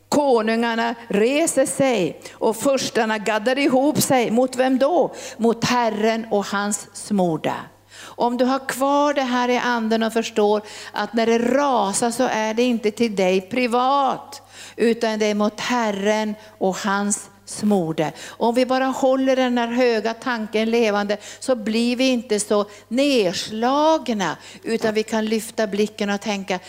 [0.09, 4.31] Konungarna reser sig och förstarna gaddar ihop sig.
[4.31, 5.13] Mot vem då?
[5.37, 7.55] Mot Herren och hans smorda.
[8.01, 12.23] Om du har kvar det här i anden och förstår att när det rasar så
[12.23, 14.41] är det inte till dig privat,
[14.75, 18.11] utan det är mot Herren och hans smorde.
[18.27, 24.37] Om vi bara håller den här höga tanken levande så blir vi inte så nedslagna
[24.63, 26.59] utan vi kan lyfta blicken och tänka,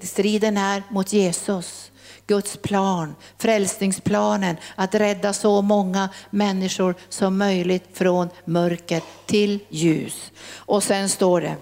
[0.00, 1.91] striden är mot Jesus.
[2.32, 10.32] Guds plan, frälsningsplanen, att rädda så många människor som möjligt från mörker till ljus.
[10.56, 11.56] Och sen står det,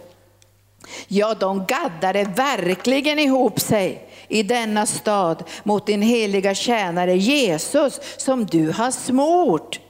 [1.08, 8.46] ja de gaddade verkligen ihop sig i denna stad mot din heliga tjänare Jesus som
[8.46, 9.80] du har smort.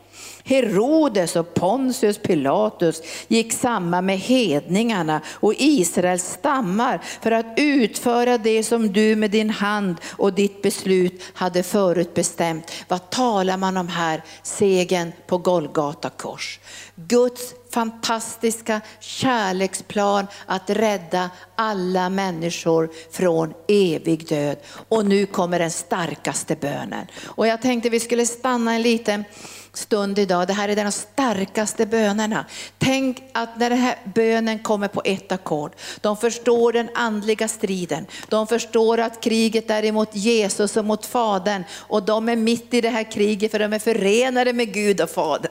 [0.51, 8.63] Herodes och Pontius Pilatus gick samman med hedningarna och Israels stammar för att utföra det
[8.63, 12.73] som du med din hand och ditt beslut hade förutbestämt.
[12.89, 14.23] Vad talar man om här?
[14.43, 16.61] Segen på Golgata kors.
[16.95, 24.57] Guds fantastiska kärleksplan att rädda alla människor från evig död.
[24.89, 27.07] Och nu kommer den starkaste bönen.
[27.25, 29.25] Och jag tänkte vi skulle stanna en liten
[29.73, 30.47] stund idag.
[30.47, 32.45] Det här är de starkaste bönerna.
[32.79, 38.07] Tänk att när den här bönen kommer på ett ackord, de förstår den andliga striden.
[38.29, 42.81] De förstår att kriget är emot Jesus och mot Fadern och de är mitt i
[42.81, 45.51] det här kriget för de är förenade med Gud och Fader.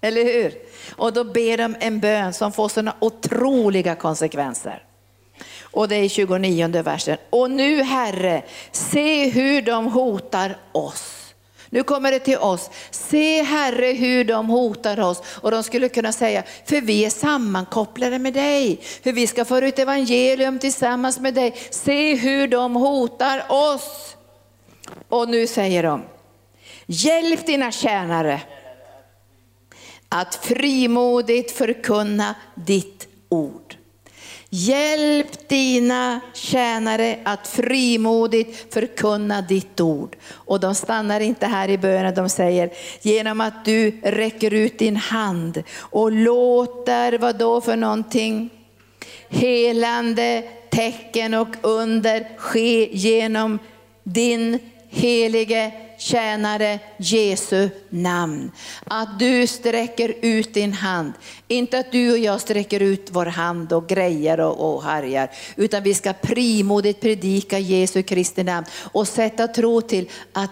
[0.00, 0.54] Eller hur?
[0.96, 4.82] Och då ber de en bön som får sådana otroliga konsekvenser.
[5.60, 7.16] Och det är 29 versen.
[7.30, 8.42] Och nu Herre,
[8.72, 11.17] se hur de hotar oss.
[11.70, 12.70] Nu kommer det till oss.
[12.90, 15.22] Se Herre hur de hotar oss.
[15.40, 18.80] Och de skulle kunna säga, för vi är sammankopplade med dig.
[19.02, 21.54] För vi ska föra ut evangelium tillsammans med dig.
[21.70, 24.16] Se hur de hotar oss.
[25.08, 26.02] Och nu säger de,
[26.86, 28.40] hjälp dina tjänare
[30.08, 33.67] att frimodigt förkunna ditt ord.
[34.50, 40.16] Hjälp dina tjänare att frimodigt förkunna ditt ord.
[40.32, 42.70] Och de stannar inte här i bönen, de säger
[43.02, 48.50] genom att du räcker ut din hand och låter vad då för någonting?
[49.28, 53.58] Helande tecken och under ske genom
[54.04, 58.50] din helige tjänare Jesu namn.
[58.84, 61.12] Att du sträcker ut din hand.
[61.48, 65.30] Inte att du och jag sträcker ut vår hand och grejer och, och harjar.
[65.56, 70.50] Utan vi ska primodigt predika Jesu Kristi namn och sätta tro till att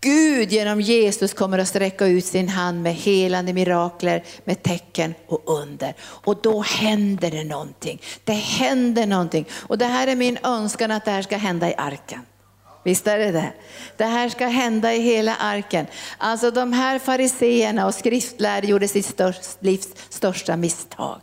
[0.00, 5.42] Gud genom Jesus kommer att sträcka ut sin hand med helande mirakler, med tecken och
[5.60, 5.94] under.
[6.00, 8.02] Och då händer det någonting.
[8.24, 9.48] Det händer någonting.
[9.52, 12.20] Och det här är min önskan att det här ska hända i arken.
[12.84, 13.52] Visst är det det?
[13.96, 15.86] Det här ska hända i hela arken.
[16.18, 21.20] Alltså de här fariseerna och skriftlärde gjorde sitt störst, livs största misstag.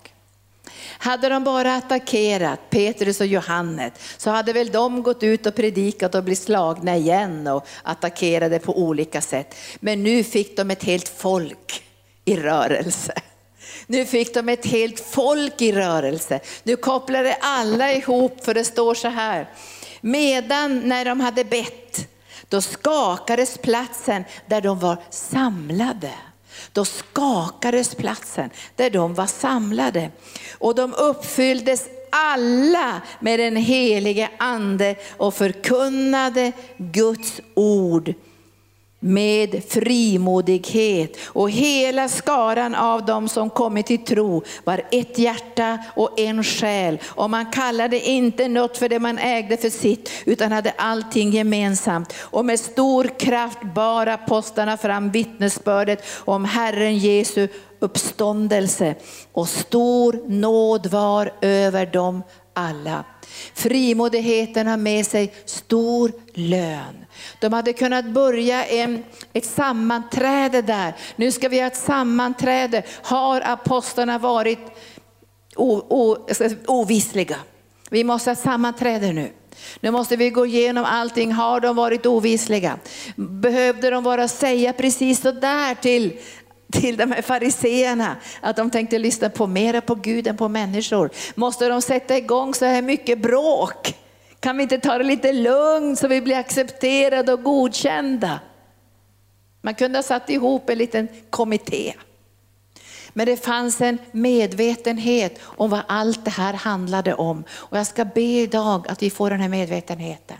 [1.01, 6.15] Hade de bara attackerat Petrus och Johannes så hade väl de gått ut och predikat
[6.15, 9.55] och blivit slagna igen och attackerade på olika sätt.
[9.79, 11.83] Men nu fick de ett helt folk
[12.25, 13.13] i rörelse.
[13.87, 16.39] Nu fick de ett helt folk i rörelse.
[16.63, 19.47] Nu kopplade alla ihop för det står så här.
[20.01, 22.07] Medan när de hade bett,
[22.49, 26.11] då skakades platsen där de var samlade.
[26.73, 30.11] Då skakades platsen där de var samlade.
[30.57, 38.13] Och de uppfylldes alla med den helige ande och förkunnade Guds ord
[38.99, 41.17] med frimodighet.
[41.25, 46.99] Och hela skaran av dem som kommit till tro var ett hjärta och en själ.
[47.05, 52.13] Och man kallade inte något för det man ägde för sitt utan hade allting gemensamt.
[52.19, 57.47] Och med stor kraft bar apostlarna fram vittnesbördet om Herren Jesu
[57.79, 58.95] uppståndelse.
[59.31, 62.23] Och stor nåd var över dem
[62.53, 63.03] alla.
[63.53, 67.05] Frimodigheten har med sig stor lön.
[67.39, 69.03] De hade kunnat börja en,
[69.33, 70.93] ett sammanträde där.
[71.15, 72.83] Nu ska vi ha ett sammanträde.
[73.01, 74.59] Har apostlarna varit
[75.55, 76.27] o, o,
[76.67, 77.35] ovissliga?
[77.89, 79.31] Vi måste ha ett sammanträde nu.
[79.79, 81.31] Nu måste vi gå igenom allting.
[81.31, 82.79] Har de varit ovissliga?
[83.15, 86.17] Behövde de bara säga precis så där till,
[86.71, 91.09] till de här fariseerna att de tänkte lyssna på mera på Gud än på människor?
[91.35, 93.95] Måste de sätta igång så här mycket bråk?
[94.39, 98.39] Kan vi inte ta det lite lugnt så vi blir accepterade och godkända?
[99.61, 101.93] Man kunde ha satt ihop en liten kommitté.
[103.13, 107.43] Men det fanns en medvetenhet om vad allt det här handlade om.
[107.51, 110.37] Och jag ska be idag att vi får den här medvetenheten.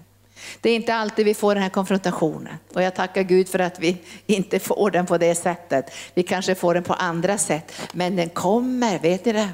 [0.61, 3.79] Det är inte alltid vi får den här konfrontationen och jag tackar Gud för att
[3.79, 5.91] vi inte får den på det sättet.
[6.13, 9.49] Vi kanske får den på andra sätt, men den kommer, vet ni det?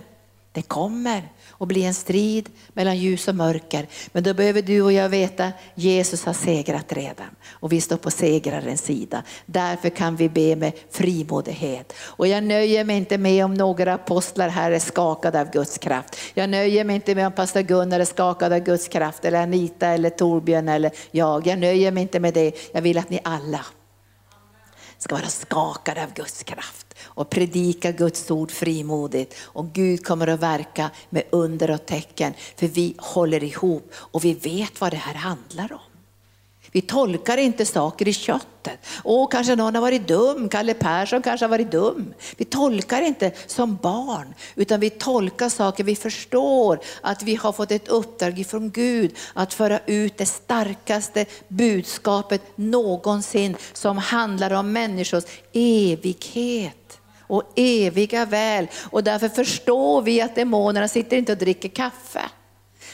[0.52, 1.24] Det kommer
[1.58, 3.88] och bli en strid mellan ljus och mörker.
[4.12, 8.12] Men då behöver du och jag veta Jesus har segrat redan och vi står på
[8.12, 9.24] segrarens sida.
[9.46, 11.94] Därför kan vi be med frimodighet.
[11.98, 16.18] Och jag nöjer mig inte med om några apostlar här är skakade av Guds kraft.
[16.34, 19.88] Jag nöjer mig inte med om pastor Gunnar är skakad av Guds kraft eller Anita
[19.88, 21.48] eller Torbjörn eller jag.
[21.48, 22.52] Jag nöjer mig inte med det.
[22.74, 23.66] Jag vill att ni alla
[24.98, 26.85] ska vara skakade av Guds kraft
[27.16, 29.36] och predika Guds ord frimodigt.
[29.42, 34.34] Och Gud kommer att verka med under och tecken, för vi håller ihop och vi
[34.34, 35.80] vet vad det här handlar om.
[36.76, 38.80] Vi tolkar inte saker i köttet.
[39.04, 42.14] Åh, kanske någon har varit dum, Kalle Persson kanske har varit dum.
[42.38, 47.72] Vi tolkar inte som barn, utan vi tolkar saker, vi förstår att vi har fått
[47.72, 55.24] ett uppdrag från Gud att föra ut det starkaste budskapet någonsin som handlar om människors
[55.54, 56.85] evighet
[57.28, 58.68] och eviga väl.
[58.90, 62.22] Och därför förstår vi att demonerna sitter inte och dricker kaffe.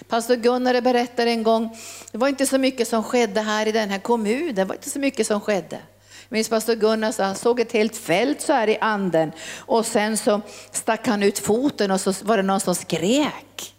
[0.07, 1.77] Pastor Gunnar berättade en gång,
[2.11, 4.89] det var inte så mycket som skedde här i den här kommunen, det var inte
[4.89, 5.79] så mycket som skedde.
[6.29, 10.17] Minns pastor Gunnar så han såg ett helt fält så här i anden och sen
[10.17, 13.70] så stack han ut foten och så var det någon som skrek.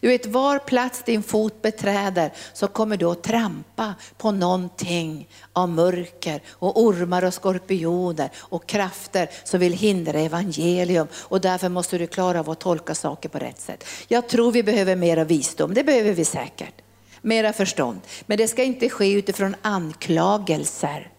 [0.00, 5.68] Du vet, var plats din fot beträder så kommer du att trampa på någonting av
[5.68, 11.06] mörker och ormar och skorpioner och krafter som vill hindra evangelium.
[11.14, 13.84] Och därför måste du klara av att tolka saker på rätt sätt.
[14.08, 16.74] Jag tror vi behöver mera visdom, det behöver vi säkert.
[17.20, 18.00] Mera förstånd.
[18.26, 21.11] Men det ska inte ske utifrån anklagelser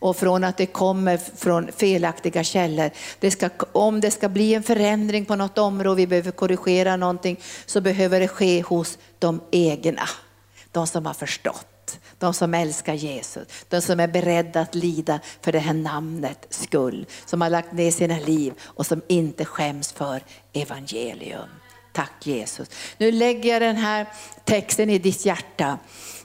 [0.00, 2.90] och från att det kommer från felaktiga källor.
[3.20, 7.40] Det ska, om det ska bli en förändring på något område, vi behöver korrigera någonting,
[7.66, 10.08] så behöver det ske hos de egna.
[10.72, 15.52] De som har förstått, de som älskar Jesus, de som är beredda att lida för
[15.52, 20.22] det här namnet skull, som har lagt ner sina liv och som inte skäms för
[20.52, 21.48] evangelium.
[21.92, 22.68] Tack Jesus.
[22.98, 24.06] Nu lägger jag den här
[24.44, 25.78] texten i ditt hjärta.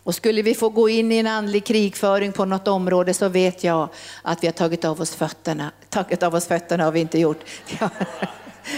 [0.06, 3.64] Och skulle vi få gå in i en andlig krigföring på något område så vet
[3.64, 3.90] jag
[4.22, 5.72] att vi har tagit av oss fötterna.
[5.90, 7.40] Tagit av oss fötterna har vi inte gjort.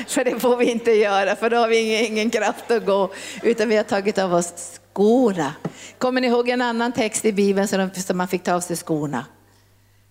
[0.08, 3.14] för det får vi inte göra, för då har vi ingen, ingen kraft att gå.
[3.44, 5.54] Utan vi har tagit av oss skorna.
[5.98, 9.26] Kommer ni ihåg en annan text i Bibeln som man fick ta av sig skorna?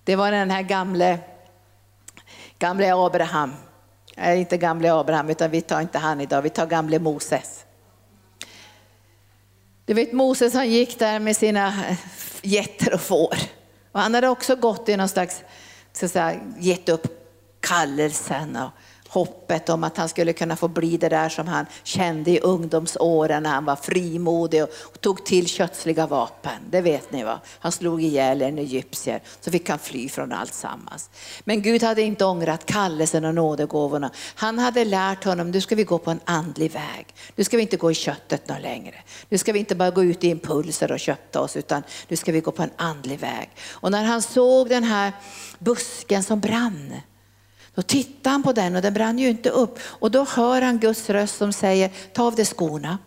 [0.04, 1.18] Det var den här gamle,
[2.58, 3.52] gamle Abraham.
[4.16, 7.55] Nej, inte gamle Abraham, utan vi tar inte han idag, vi tar gamle Moses.
[9.86, 11.96] Du vet Moses han gick där med sina eh,
[12.42, 13.36] getter och får.
[13.92, 15.42] Och han hade också gått i någon slags,
[15.92, 17.06] så att säga, gett upp
[17.60, 18.70] kallelsen och
[19.16, 23.42] hoppet om att han skulle kunna få bli det där som han kände i ungdomsåren
[23.42, 26.60] när han var frimodig och tog till kötsliga vapen.
[26.70, 27.40] Det vet ni va?
[27.58, 31.10] Han slog ihjäl en egyptier så fick han fly från allt sammans.
[31.44, 34.10] Men Gud hade inte ångrat kallelsen och nådegåvorna.
[34.34, 37.06] Han hade lärt honom, nu ska vi gå på en andlig väg.
[37.36, 38.96] Nu ska vi inte gå i köttet någon längre.
[39.28, 42.32] Nu ska vi inte bara gå ut i impulser och kötta oss utan nu ska
[42.32, 43.50] vi gå på en andlig väg.
[43.72, 45.12] Och när han såg den här
[45.58, 46.94] busken som brann
[47.76, 49.78] då tittar han på den och den brann ju inte upp.
[49.82, 52.98] Och då hör han Guds röst som säger, ta av dig skorna.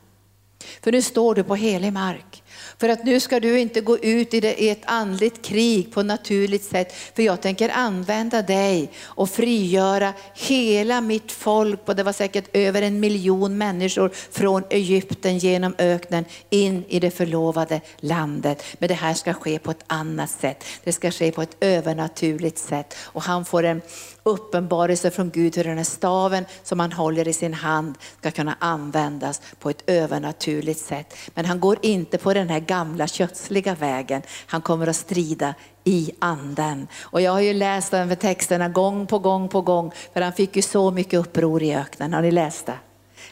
[0.84, 2.44] För nu står du på helig mark.
[2.78, 6.04] För att nu ska du inte gå ut i, det, i ett andligt krig på
[6.04, 6.94] naturligt sätt.
[7.16, 12.82] För jag tänker använda dig och frigöra hela mitt folk, och det var säkert över
[12.82, 18.64] en miljon människor från Egypten genom öknen in i det förlovade landet.
[18.78, 20.64] Men det här ska ske på ett annat sätt.
[20.84, 22.96] Det ska ske på ett övernaturligt sätt.
[23.02, 23.82] Och han får en
[24.24, 28.56] uppenbarelse från Gud hur den här staven som han håller i sin hand ska kunna
[28.60, 31.16] användas på ett övernaturligt sätt.
[31.34, 34.22] Men han går inte på den den här gamla kötsliga vägen.
[34.46, 36.88] Han kommer att strida i anden.
[37.02, 40.56] Och jag har ju läst de texterna gång på gång på gång, för han fick
[40.56, 42.14] ju så mycket uppror i öknen.
[42.14, 42.78] Har ni läst det?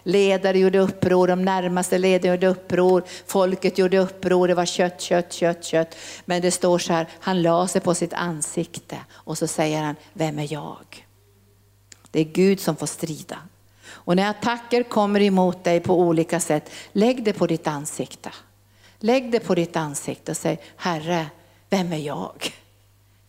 [0.04, 5.34] Ledare gjorde uppror, de närmaste ledarna gjorde uppror, folket gjorde uppror, det var kött, kött,
[5.34, 5.96] kött, kött.
[6.26, 9.96] Men det står så här, han la sig på sitt ansikte och så säger han,
[10.14, 11.08] vem är jag?
[12.12, 13.38] Det är Gud som får strida.
[13.90, 18.30] Och när attacker kommer emot dig på olika sätt, lägg det på ditt ansikte.
[19.00, 21.26] Lägg det på ditt ansikte och säg, Herre,
[21.70, 22.54] vem är jag?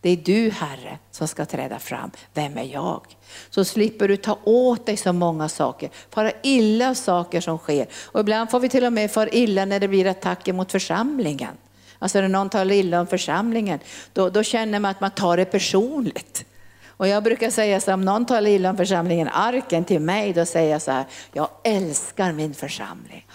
[0.01, 2.11] Det är du Herre som ska träda fram.
[2.33, 3.01] Vem är jag?
[3.49, 7.87] Så slipper du ta åt dig så många saker, fara illa av saker som sker.
[8.05, 11.57] Och ibland får vi till och med fara illa när det blir attacker mot församlingen.
[11.99, 13.79] Alltså när någon talar illa om församlingen,
[14.13, 16.45] då, då känner man att man tar det personligt.
[16.87, 20.45] Och jag brukar säga så om någon talar illa om församlingen, arken till mig, då
[20.45, 23.25] säger jag så här, jag älskar min församling.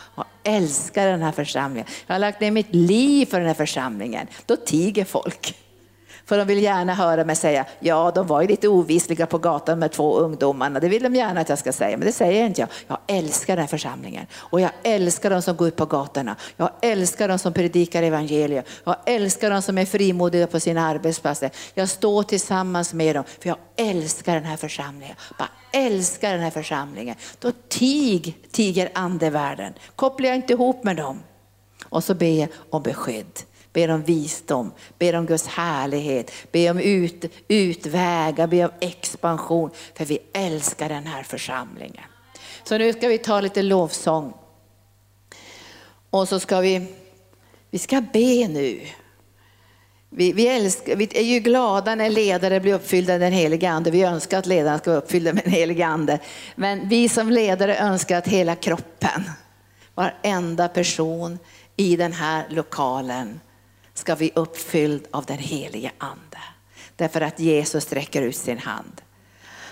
[0.47, 1.86] Jag älskar den här församlingen.
[2.07, 4.26] Jag har lagt ner mitt liv för den här församlingen.
[4.47, 5.55] Då tiger folk.
[6.27, 9.79] För de vill gärna höra mig säga, ja de var ju lite ovisliga på gatan
[9.79, 10.81] med två ungdomarna.
[10.81, 12.68] Det vill de gärna att jag ska säga, men det säger inte jag.
[12.87, 14.27] Jag älskar den här församlingen.
[14.35, 16.37] Och jag älskar de som går ut på gatorna.
[16.57, 18.66] Jag älskar de som predikar evangeliet.
[18.85, 21.51] Jag älskar de som är frimodiga på sina arbetsplatser.
[21.75, 25.16] Jag står tillsammans med dem, för jag älskar den här församlingen.
[25.39, 27.16] Bara älskar den här församlingen.
[27.39, 29.72] Då tig, tiger andevärlden.
[29.97, 31.22] Kopplar jag inte ihop med dem.
[31.89, 33.41] Och så ber jag om beskydd
[33.75, 39.70] ber om visdom, ber om Guds härlighet, ber om ut, utvägar, ber om expansion.
[39.95, 42.05] För vi älskar den här församlingen.
[42.64, 44.33] Så nu ska vi ta lite lovsång.
[46.11, 46.87] Och så ska vi,
[47.70, 48.81] vi ska be nu.
[50.11, 53.91] Vi, vi, älskar, vi är ju glada när ledare blir uppfyllda med den helige ande.
[53.91, 56.18] Vi önskar att ledarna ska vara uppfyllda med den helige ande.
[56.57, 59.22] Men vi som ledare önskar att hela kroppen,
[59.95, 61.39] varenda person
[61.77, 63.41] i den här lokalen
[63.95, 66.38] ska vi uppfylld av den helige ande.
[66.97, 69.03] Därför att Jesus sträcker ut sin hand.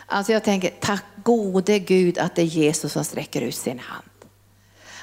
[0.06, 4.04] Alltså jag tänker, tack gode Gud att det är Jesus som sträcker ut sin hand.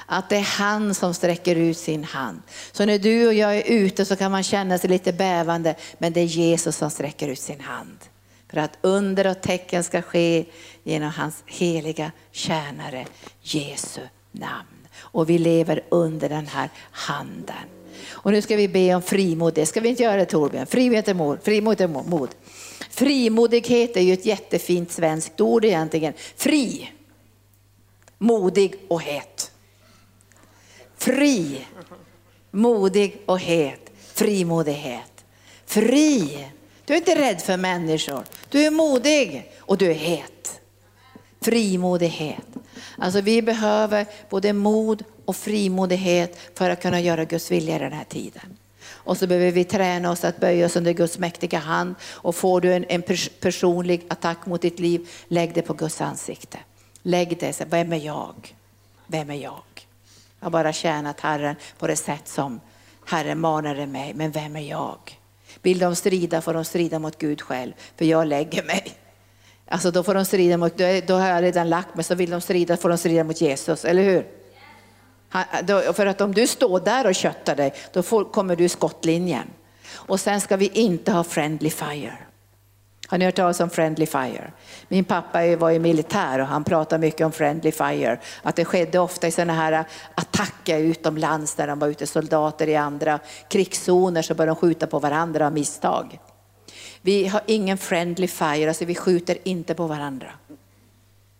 [0.06, 2.42] Att det är han som sträcker ut sin hand.
[2.72, 6.12] Så när du och jag är ute så kan man känna sig lite bävande, men
[6.12, 7.98] det är Jesus som sträcker ut sin hand.
[8.48, 10.44] För att under och tecken ska ske
[10.82, 13.06] genom hans heliga tjänare
[13.42, 14.00] Jesu
[14.32, 14.88] namn.
[14.98, 17.79] Och vi lever under den här handen.
[18.10, 19.54] Och nu ska vi be om frimod.
[19.54, 20.66] Det ska vi inte göra Torbjörn.
[20.66, 21.38] Frihet är mod.
[21.42, 22.28] Frimod är mod.
[22.90, 26.12] Frimodighet är ju ett jättefint svenskt ord egentligen.
[26.36, 26.90] Fri,
[28.18, 29.50] modig och het.
[30.96, 31.66] Fri,
[32.50, 33.90] modig och het.
[34.14, 35.24] Frimodighet.
[35.66, 36.46] Fri.
[36.84, 38.24] Du är inte rädd för människor.
[38.48, 40.60] Du är modig och du är het.
[41.40, 42.46] Frimodighet.
[42.98, 47.92] Alltså vi behöver både mod och frimodighet för att kunna göra Guds vilja i den
[47.92, 48.56] här tiden.
[48.90, 51.94] Och så behöver vi träna oss att böja oss under Guds mäktiga hand.
[52.02, 53.02] Och får du en, en
[53.40, 56.58] personlig attack mot ditt liv, lägg det på Guds ansikte.
[57.02, 58.54] Lägg det, vem är jag?
[59.06, 59.62] Vem är jag?
[60.40, 62.60] Jag har bara tjänat Herren på det sätt som
[63.06, 64.98] Herren manade mig, men vem är jag?
[65.62, 68.94] Vill de strida får de strida mot Gud själv, för jag lägger mig.
[69.66, 72.40] Alltså då får de strida mot, då har jag redan lagt mig, så vill de
[72.40, 74.39] strida får de strida mot Jesus, eller hur?
[75.94, 79.50] För att om du står där och köttar dig, då får, kommer du i skottlinjen.
[79.92, 82.18] Och sen ska vi inte ha friendly fire.
[83.10, 84.52] Har ni hört talas om friendly fire?
[84.88, 88.20] Min pappa var ju militär och han pratade mycket om friendly fire.
[88.42, 92.76] Att det skedde ofta i sådana här attacker utomlands när de var ute soldater i
[92.76, 93.18] andra
[93.48, 96.20] krigszoner så började de skjuta på varandra av misstag.
[97.02, 100.32] Vi har ingen friendly fire, alltså vi skjuter inte på varandra.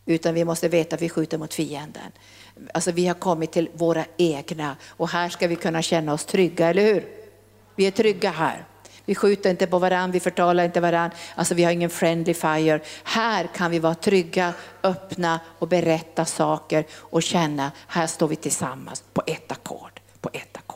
[0.07, 2.13] Utan vi måste veta att vi skjuter mot fienden.
[2.75, 6.69] Alltså vi har kommit till våra egna och här ska vi kunna känna oss trygga,
[6.69, 7.09] eller hur?
[7.77, 8.65] Vi är trygga här.
[9.05, 12.81] Vi skjuter inte på varandra, vi förtalar inte varandra, alltså vi har ingen friendly fire.
[13.05, 14.53] Här kan vi vara trygga,
[14.83, 20.57] öppna och berätta saker och känna, här står vi tillsammans på ett ackord, på ett
[20.57, 20.70] ackord.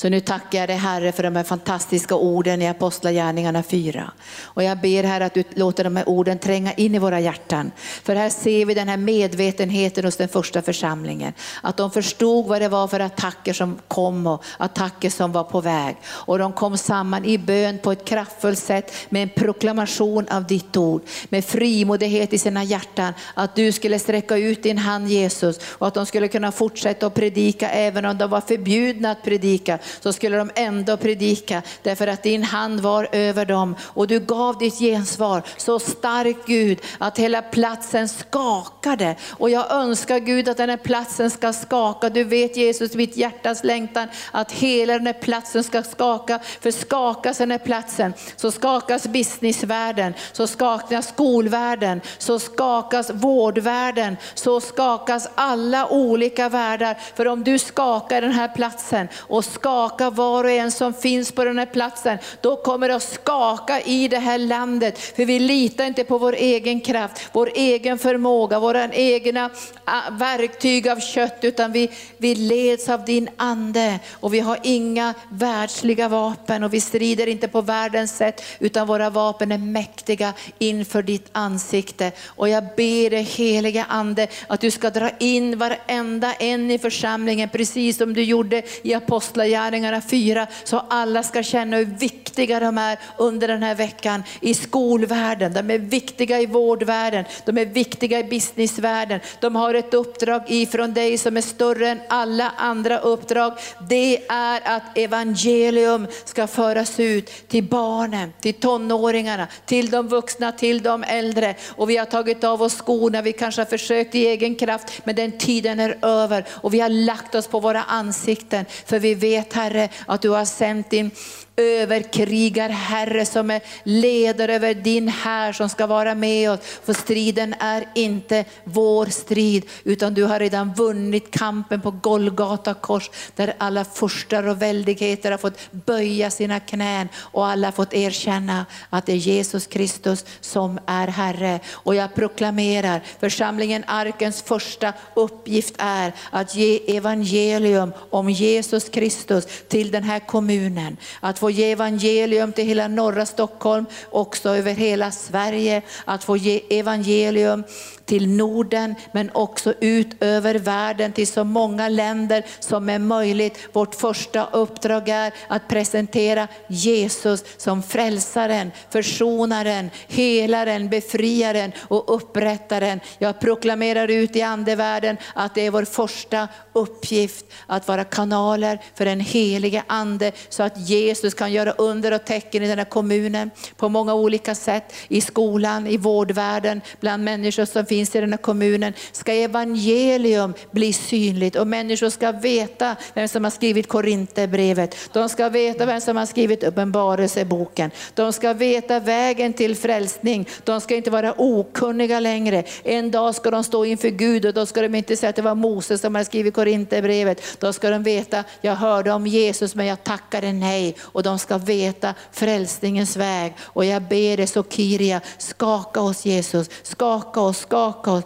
[0.00, 4.10] Så nu tackar jag dig Herre för de här fantastiska orden i Apostlagärningarna 4.
[4.42, 7.70] Och jag ber Herre att du låter de här orden tränga in i våra hjärtan.
[8.02, 11.32] För här ser vi den här medvetenheten hos den första församlingen.
[11.62, 15.60] Att de förstod vad det var för attacker som kom och attacker som var på
[15.60, 15.96] väg.
[16.06, 20.76] Och de kom samman i bön på ett kraftfullt sätt med en proklamation av ditt
[20.76, 21.02] ord.
[21.28, 23.12] Med frimodighet i sina hjärtan.
[23.34, 27.14] Att du skulle sträcka ut din hand Jesus och att de skulle kunna fortsätta att
[27.14, 32.22] predika även om de var förbjudna att predika så skulle de ändå predika därför att
[32.22, 37.42] din hand var över dem och du gav ditt gensvar så starkt Gud att hela
[37.42, 39.16] platsen skakade.
[39.30, 42.08] Och jag önskar Gud att den här platsen ska skaka.
[42.08, 46.38] Du vet Jesus mitt hjärtas längtan att hela den här platsen ska skaka.
[46.60, 54.60] För skakas den här platsen så skakas businessvärlden, så skakas skolvärlden, så skakas vårdvärlden, så
[54.60, 56.98] skakas alla olika världar.
[57.14, 61.32] För om du skakar den här platsen och skakar skaka var och en som finns
[61.32, 62.18] på den här platsen.
[62.40, 64.98] Då kommer det att skaka i det här landet.
[64.98, 69.50] För vi litar inte på vår egen kraft, vår egen förmåga, våra egna
[69.84, 73.98] ah, verktyg av kött, utan vi, vi leds av din ande.
[74.20, 79.10] Och vi har inga världsliga vapen och vi strider inte på världens sätt, utan våra
[79.10, 82.12] vapen är mäktiga inför ditt ansikte.
[82.26, 87.48] Och jag ber dig heliga ande att du ska dra in varenda en i församlingen,
[87.48, 92.78] precis som du gjorde i Apostlagärningarna Lärjungarna 4 så alla ska känna hur viktiga de
[92.78, 98.18] är under den här veckan i skolvärlden, de är viktiga i vårdvärlden, de är viktiga
[98.18, 99.20] i businessvärlden.
[99.40, 103.52] De har ett uppdrag ifrån dig som är större än alla andra uppdrag.
[103.88, 110.82] Det är att evangelium ska föras ut till barnen, till tonåringarna, till de vuxna, till
[110.82, 111.54] de äldre.
[111.68, 115.14] Och vi har tagit av oss skorna, vi kanske har försökt i egen kraft, men
[115.14, 118.64] den tiden är över och vi har lagt oss på våra ansikten.
[118.86, 121.10] För vi vet Herre att du har sänt din
[121.58, 126.60] överkrigar Herre som är ledare över din här som ska vara med oss.
[126.84, 133.10] För striden är inte vår strid utan du har redan vunnit kampen på Golgata kors
[133.36, 138.66] där alla furstar och väldigheter har fått böja sina knän och alla har fått erkänna
[138.90, 141.60] att det är Jesus Kristus som är Herre.
[141.70, 149.90] Och jag proklamerar församlingen Arkens första uppgift är att ge evangelium om Jesus Kristus till
[149.90, 150.96] den här kommunen.
[151.20, 156.36] Att få få ge evangelium till hela norra Stockholm, också över hela Sverige, att få
[156.36, 157.64] ge evangelium
[158.08, 163.58] till Norden men också ut över världen till så många länder som är möjligt.
[163.72, 173.00] Vårt första uppdrag är att presentera Jesus som frälsaren, försonaren, helaren, befriaren och upprättaren.
[173.18, 179.04] Jag proklamerar ut i andevärlden att det är vår första uppgift att vara kanaler för
[179.04, 183.50] den helige ande så att Jesus kan göra under och tecken i den här kommunen
[183.76, 184.92] på många olika sätt.
[185.08, 188.92] I skolan, i vårdvärlden, bland människor som finns i den här kommunen.
[189.12, 194.96] Ska evangelium bli synligt och människor ska veta vem som har skrivit Korinthierbrevet.
[195.12, 197.90] De ska veta vem som har skrivit Uppenbarelseboken.
[198.14, 200.48] De ska veta vägen till frälsning.
[200.64, 202.64] De ska inte vara okunniga längre.
[202.84, 205.42] En dag ska de stå inför Gud och då ska de inte säga att det
[205.42, 207.42] var Moses som har skrivit Korinthierbrevet.
[207.60, 210.96] Då ska de veta, jag hörde om Jesus men jag tackade nej.
[211.18, 213.54] Och de ska veta frälsningens väg.
[213.60, 218.24] Och jag ber dig Sokiria, skaka oss Jesus, skaka oss, skaka oss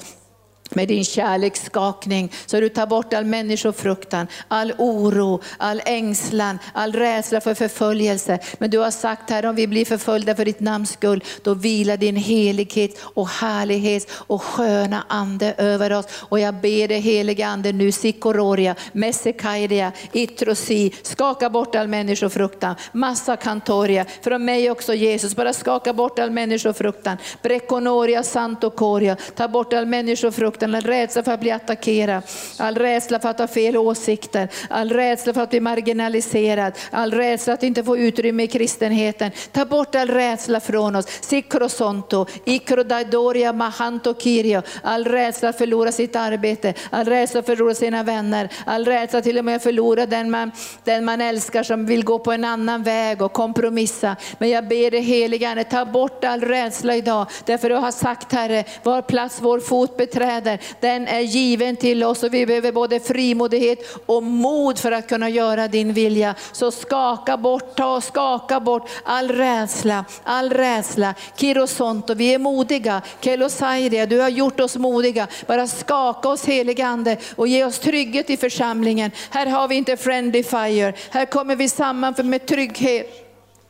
[0.74, 7.40] med din kärleksskakning så du tar bort all människofruktan, all oro, all ängslan, all rädsla
[7.40, 8.38] för förföljelse.
[8.58, 11.96] Men du har sagt här om vi blir förföljda för ditt namns skull, då vilar
[11.96, 16.06] din helighet och härlighet och sköna ande över oss.
[16.12, 23.36] Och jag ber dig heliga ande nu, Sikororia, Messekairia, Itrosi, skaka bort all människofruktan, massa
[23.36, 29.86] kantoria, från mig också Jesus, bara skaka bort all människofruktan, Brekonoria, Santokoria, ta bort all
[29.86, 32.22] människofruktan fruktan, all rädsla för att bli attackerad,
[32.58, 37.54] all rädsla för att ha fel åsikter, all rädsla för att bli marginaliserad, all rädsla
[37.54, 39.30] att inte få utrymme i kristenheten.
[39.52, 41.06] Ta bort all rädsla från oss.
[41.20, 48.02] Sikrosonto, ikrodaidoria mahanto kirio, all rädsla att förlora sitt arbete, all rädsla att förlora sina
[48.02, 50.52] vänner, all rädsla till och med att förlora den man,
[50.84, 54.16] den man älskar som vill gå på en annan väg och kompromissa.
[54.38, 57.26] Men jag ber dig helige Ande, ta bort all rädsla idag.
[57.44, 62.04] Därför du har sagt Herre, var plats vår fot beträder kläder, den är given till
[62.04, 66.34] oss och vi behöver både frimodighet och mod för att kunna göra din vilja.
[66.52, 71.14] Så skaka bort, ta och skaka bort all rädsla, all rädsla.
[71.36, 73.02] Kirosonto, vi är modiga.
[73.20, 75.28] Kelosairia, du har gjort oss modiga.
[75.46, 79.10] Bara skaka oss heligande och ge oss trygghet i församlingen.
[79.30, 83.21] Här har vi inte friendly fire, här kommer vi samman med trygghet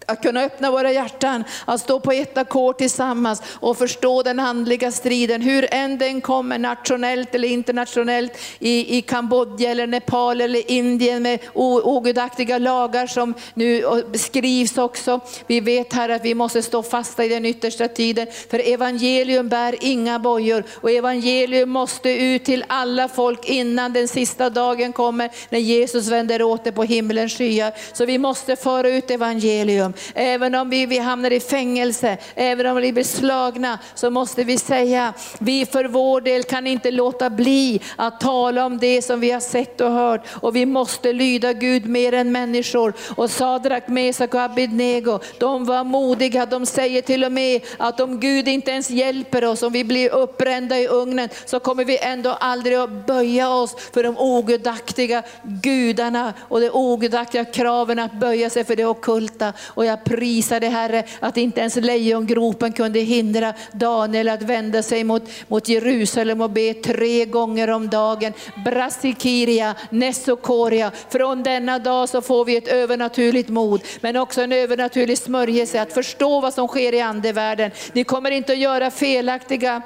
[0.06, 4.92] att kunna öppna våra hjärtan, att stå på ett ackord tillsammans och förstå den andliga
[4.92, 11.22] striden, hur än den kommer nationellt eller internationellt i, i Kambodja eller Nepal eller Indien
[11.22, 13.84] med ogudaktiga lagar som nu
[14.14, 15.20] skrivs också.
[15.46, 19.76] Vi vet här att vi måste stå fasta i den yttersta tiden, för evangelium bär
[19.80, 25.58] inga bojor och evangelium måste ut till alla folk innan den sista dagen kommer när
[25.58, 27.72] Jesus vänder åter på himlens skyar.
[27.92, 29.91] Så vi måste föra ut evangelium.
[30.14, 34.58] Även om vi, vi hamnar i fängelse, även om vi blir slagna, så måste vi
[34.58, 39.30] säga, vi för vår del kan inte låta bli att tala om det som vi
[39.30, 40.26] har sett och hört.
[40.30, 42.92] Och vi måste lyda Gud mer än människor.
[43.16, 46.46] Och Sadrak, Mesak och Abednego, de var modiga.
[46.46, 50.10] De säger till och med att om Gud inte ens hjälper oss, om vi blir
[50.10, 56.32] uppbrända i ugnen, så kommer vi ändå aldrig att böja oss för de ogudaktiga gudarna
[56.48, 59.52] och de ogudaktiga kraven att böja sig för det okulta.
[59.82, 65.04] Och jag prisar dig Herre att inte ens lejongropen kunde hindra Daniel att vända sig
[65.04, 68.32] mot, mot Jerusalem och be tre gånger om dagen.
[68.64, 70.90] Brasikiria, Nessokoria.
[71.10, 75.92] Från denna dag så får vi ett övernaturligt mod, men också en övernaturlig smörjelse att
[75.92, 77.70] förstå vad som sker i andevärlden.
[77.92, 79.82] Ni kommer inte att göra felaktiga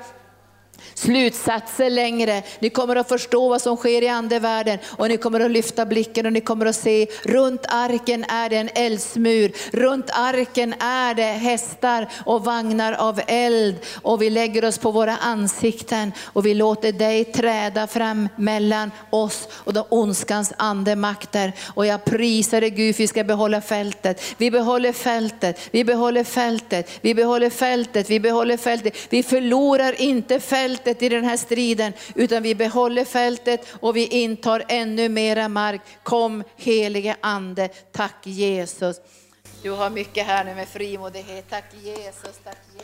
[0.95, 2.43] slutsatser längre.
[2.59, 6.27] Ni kommer att förstå vad som sker i andevärlden och ni kommer att lyfta blicken
[6.27, 9.53] och ni kommer att se runt arken är det en eldsmur.
[9.73, 15.17] Runt arken är det hästar och vagnar av eld och vi lägger oss på våra
[15.17, 21.53] ansikten och vi låter dig träda fram mellan oss och de ondskans andemakter.
[21.75, 24.23] Och jag prisar dig Gud, för vi ska behålla fältet.
[24.37, 28.97] Vi behåller fältet, vi behåller fältet, vi behåller fältet, vi behåller fältet.
[29.11, 34.07] Vi förlorar inte fältet fältet i den här striden, utan vi behåller fältet och vi
[34.07, 35.81] intar ännu mera mark.
[36.03, 39.01] Kom helige Ande, tack Jesus.
[39.63, 41.45] Du har mycket här nu med frimodighet.
[41.51, 42.76] Tack Jesus, tack Jesus.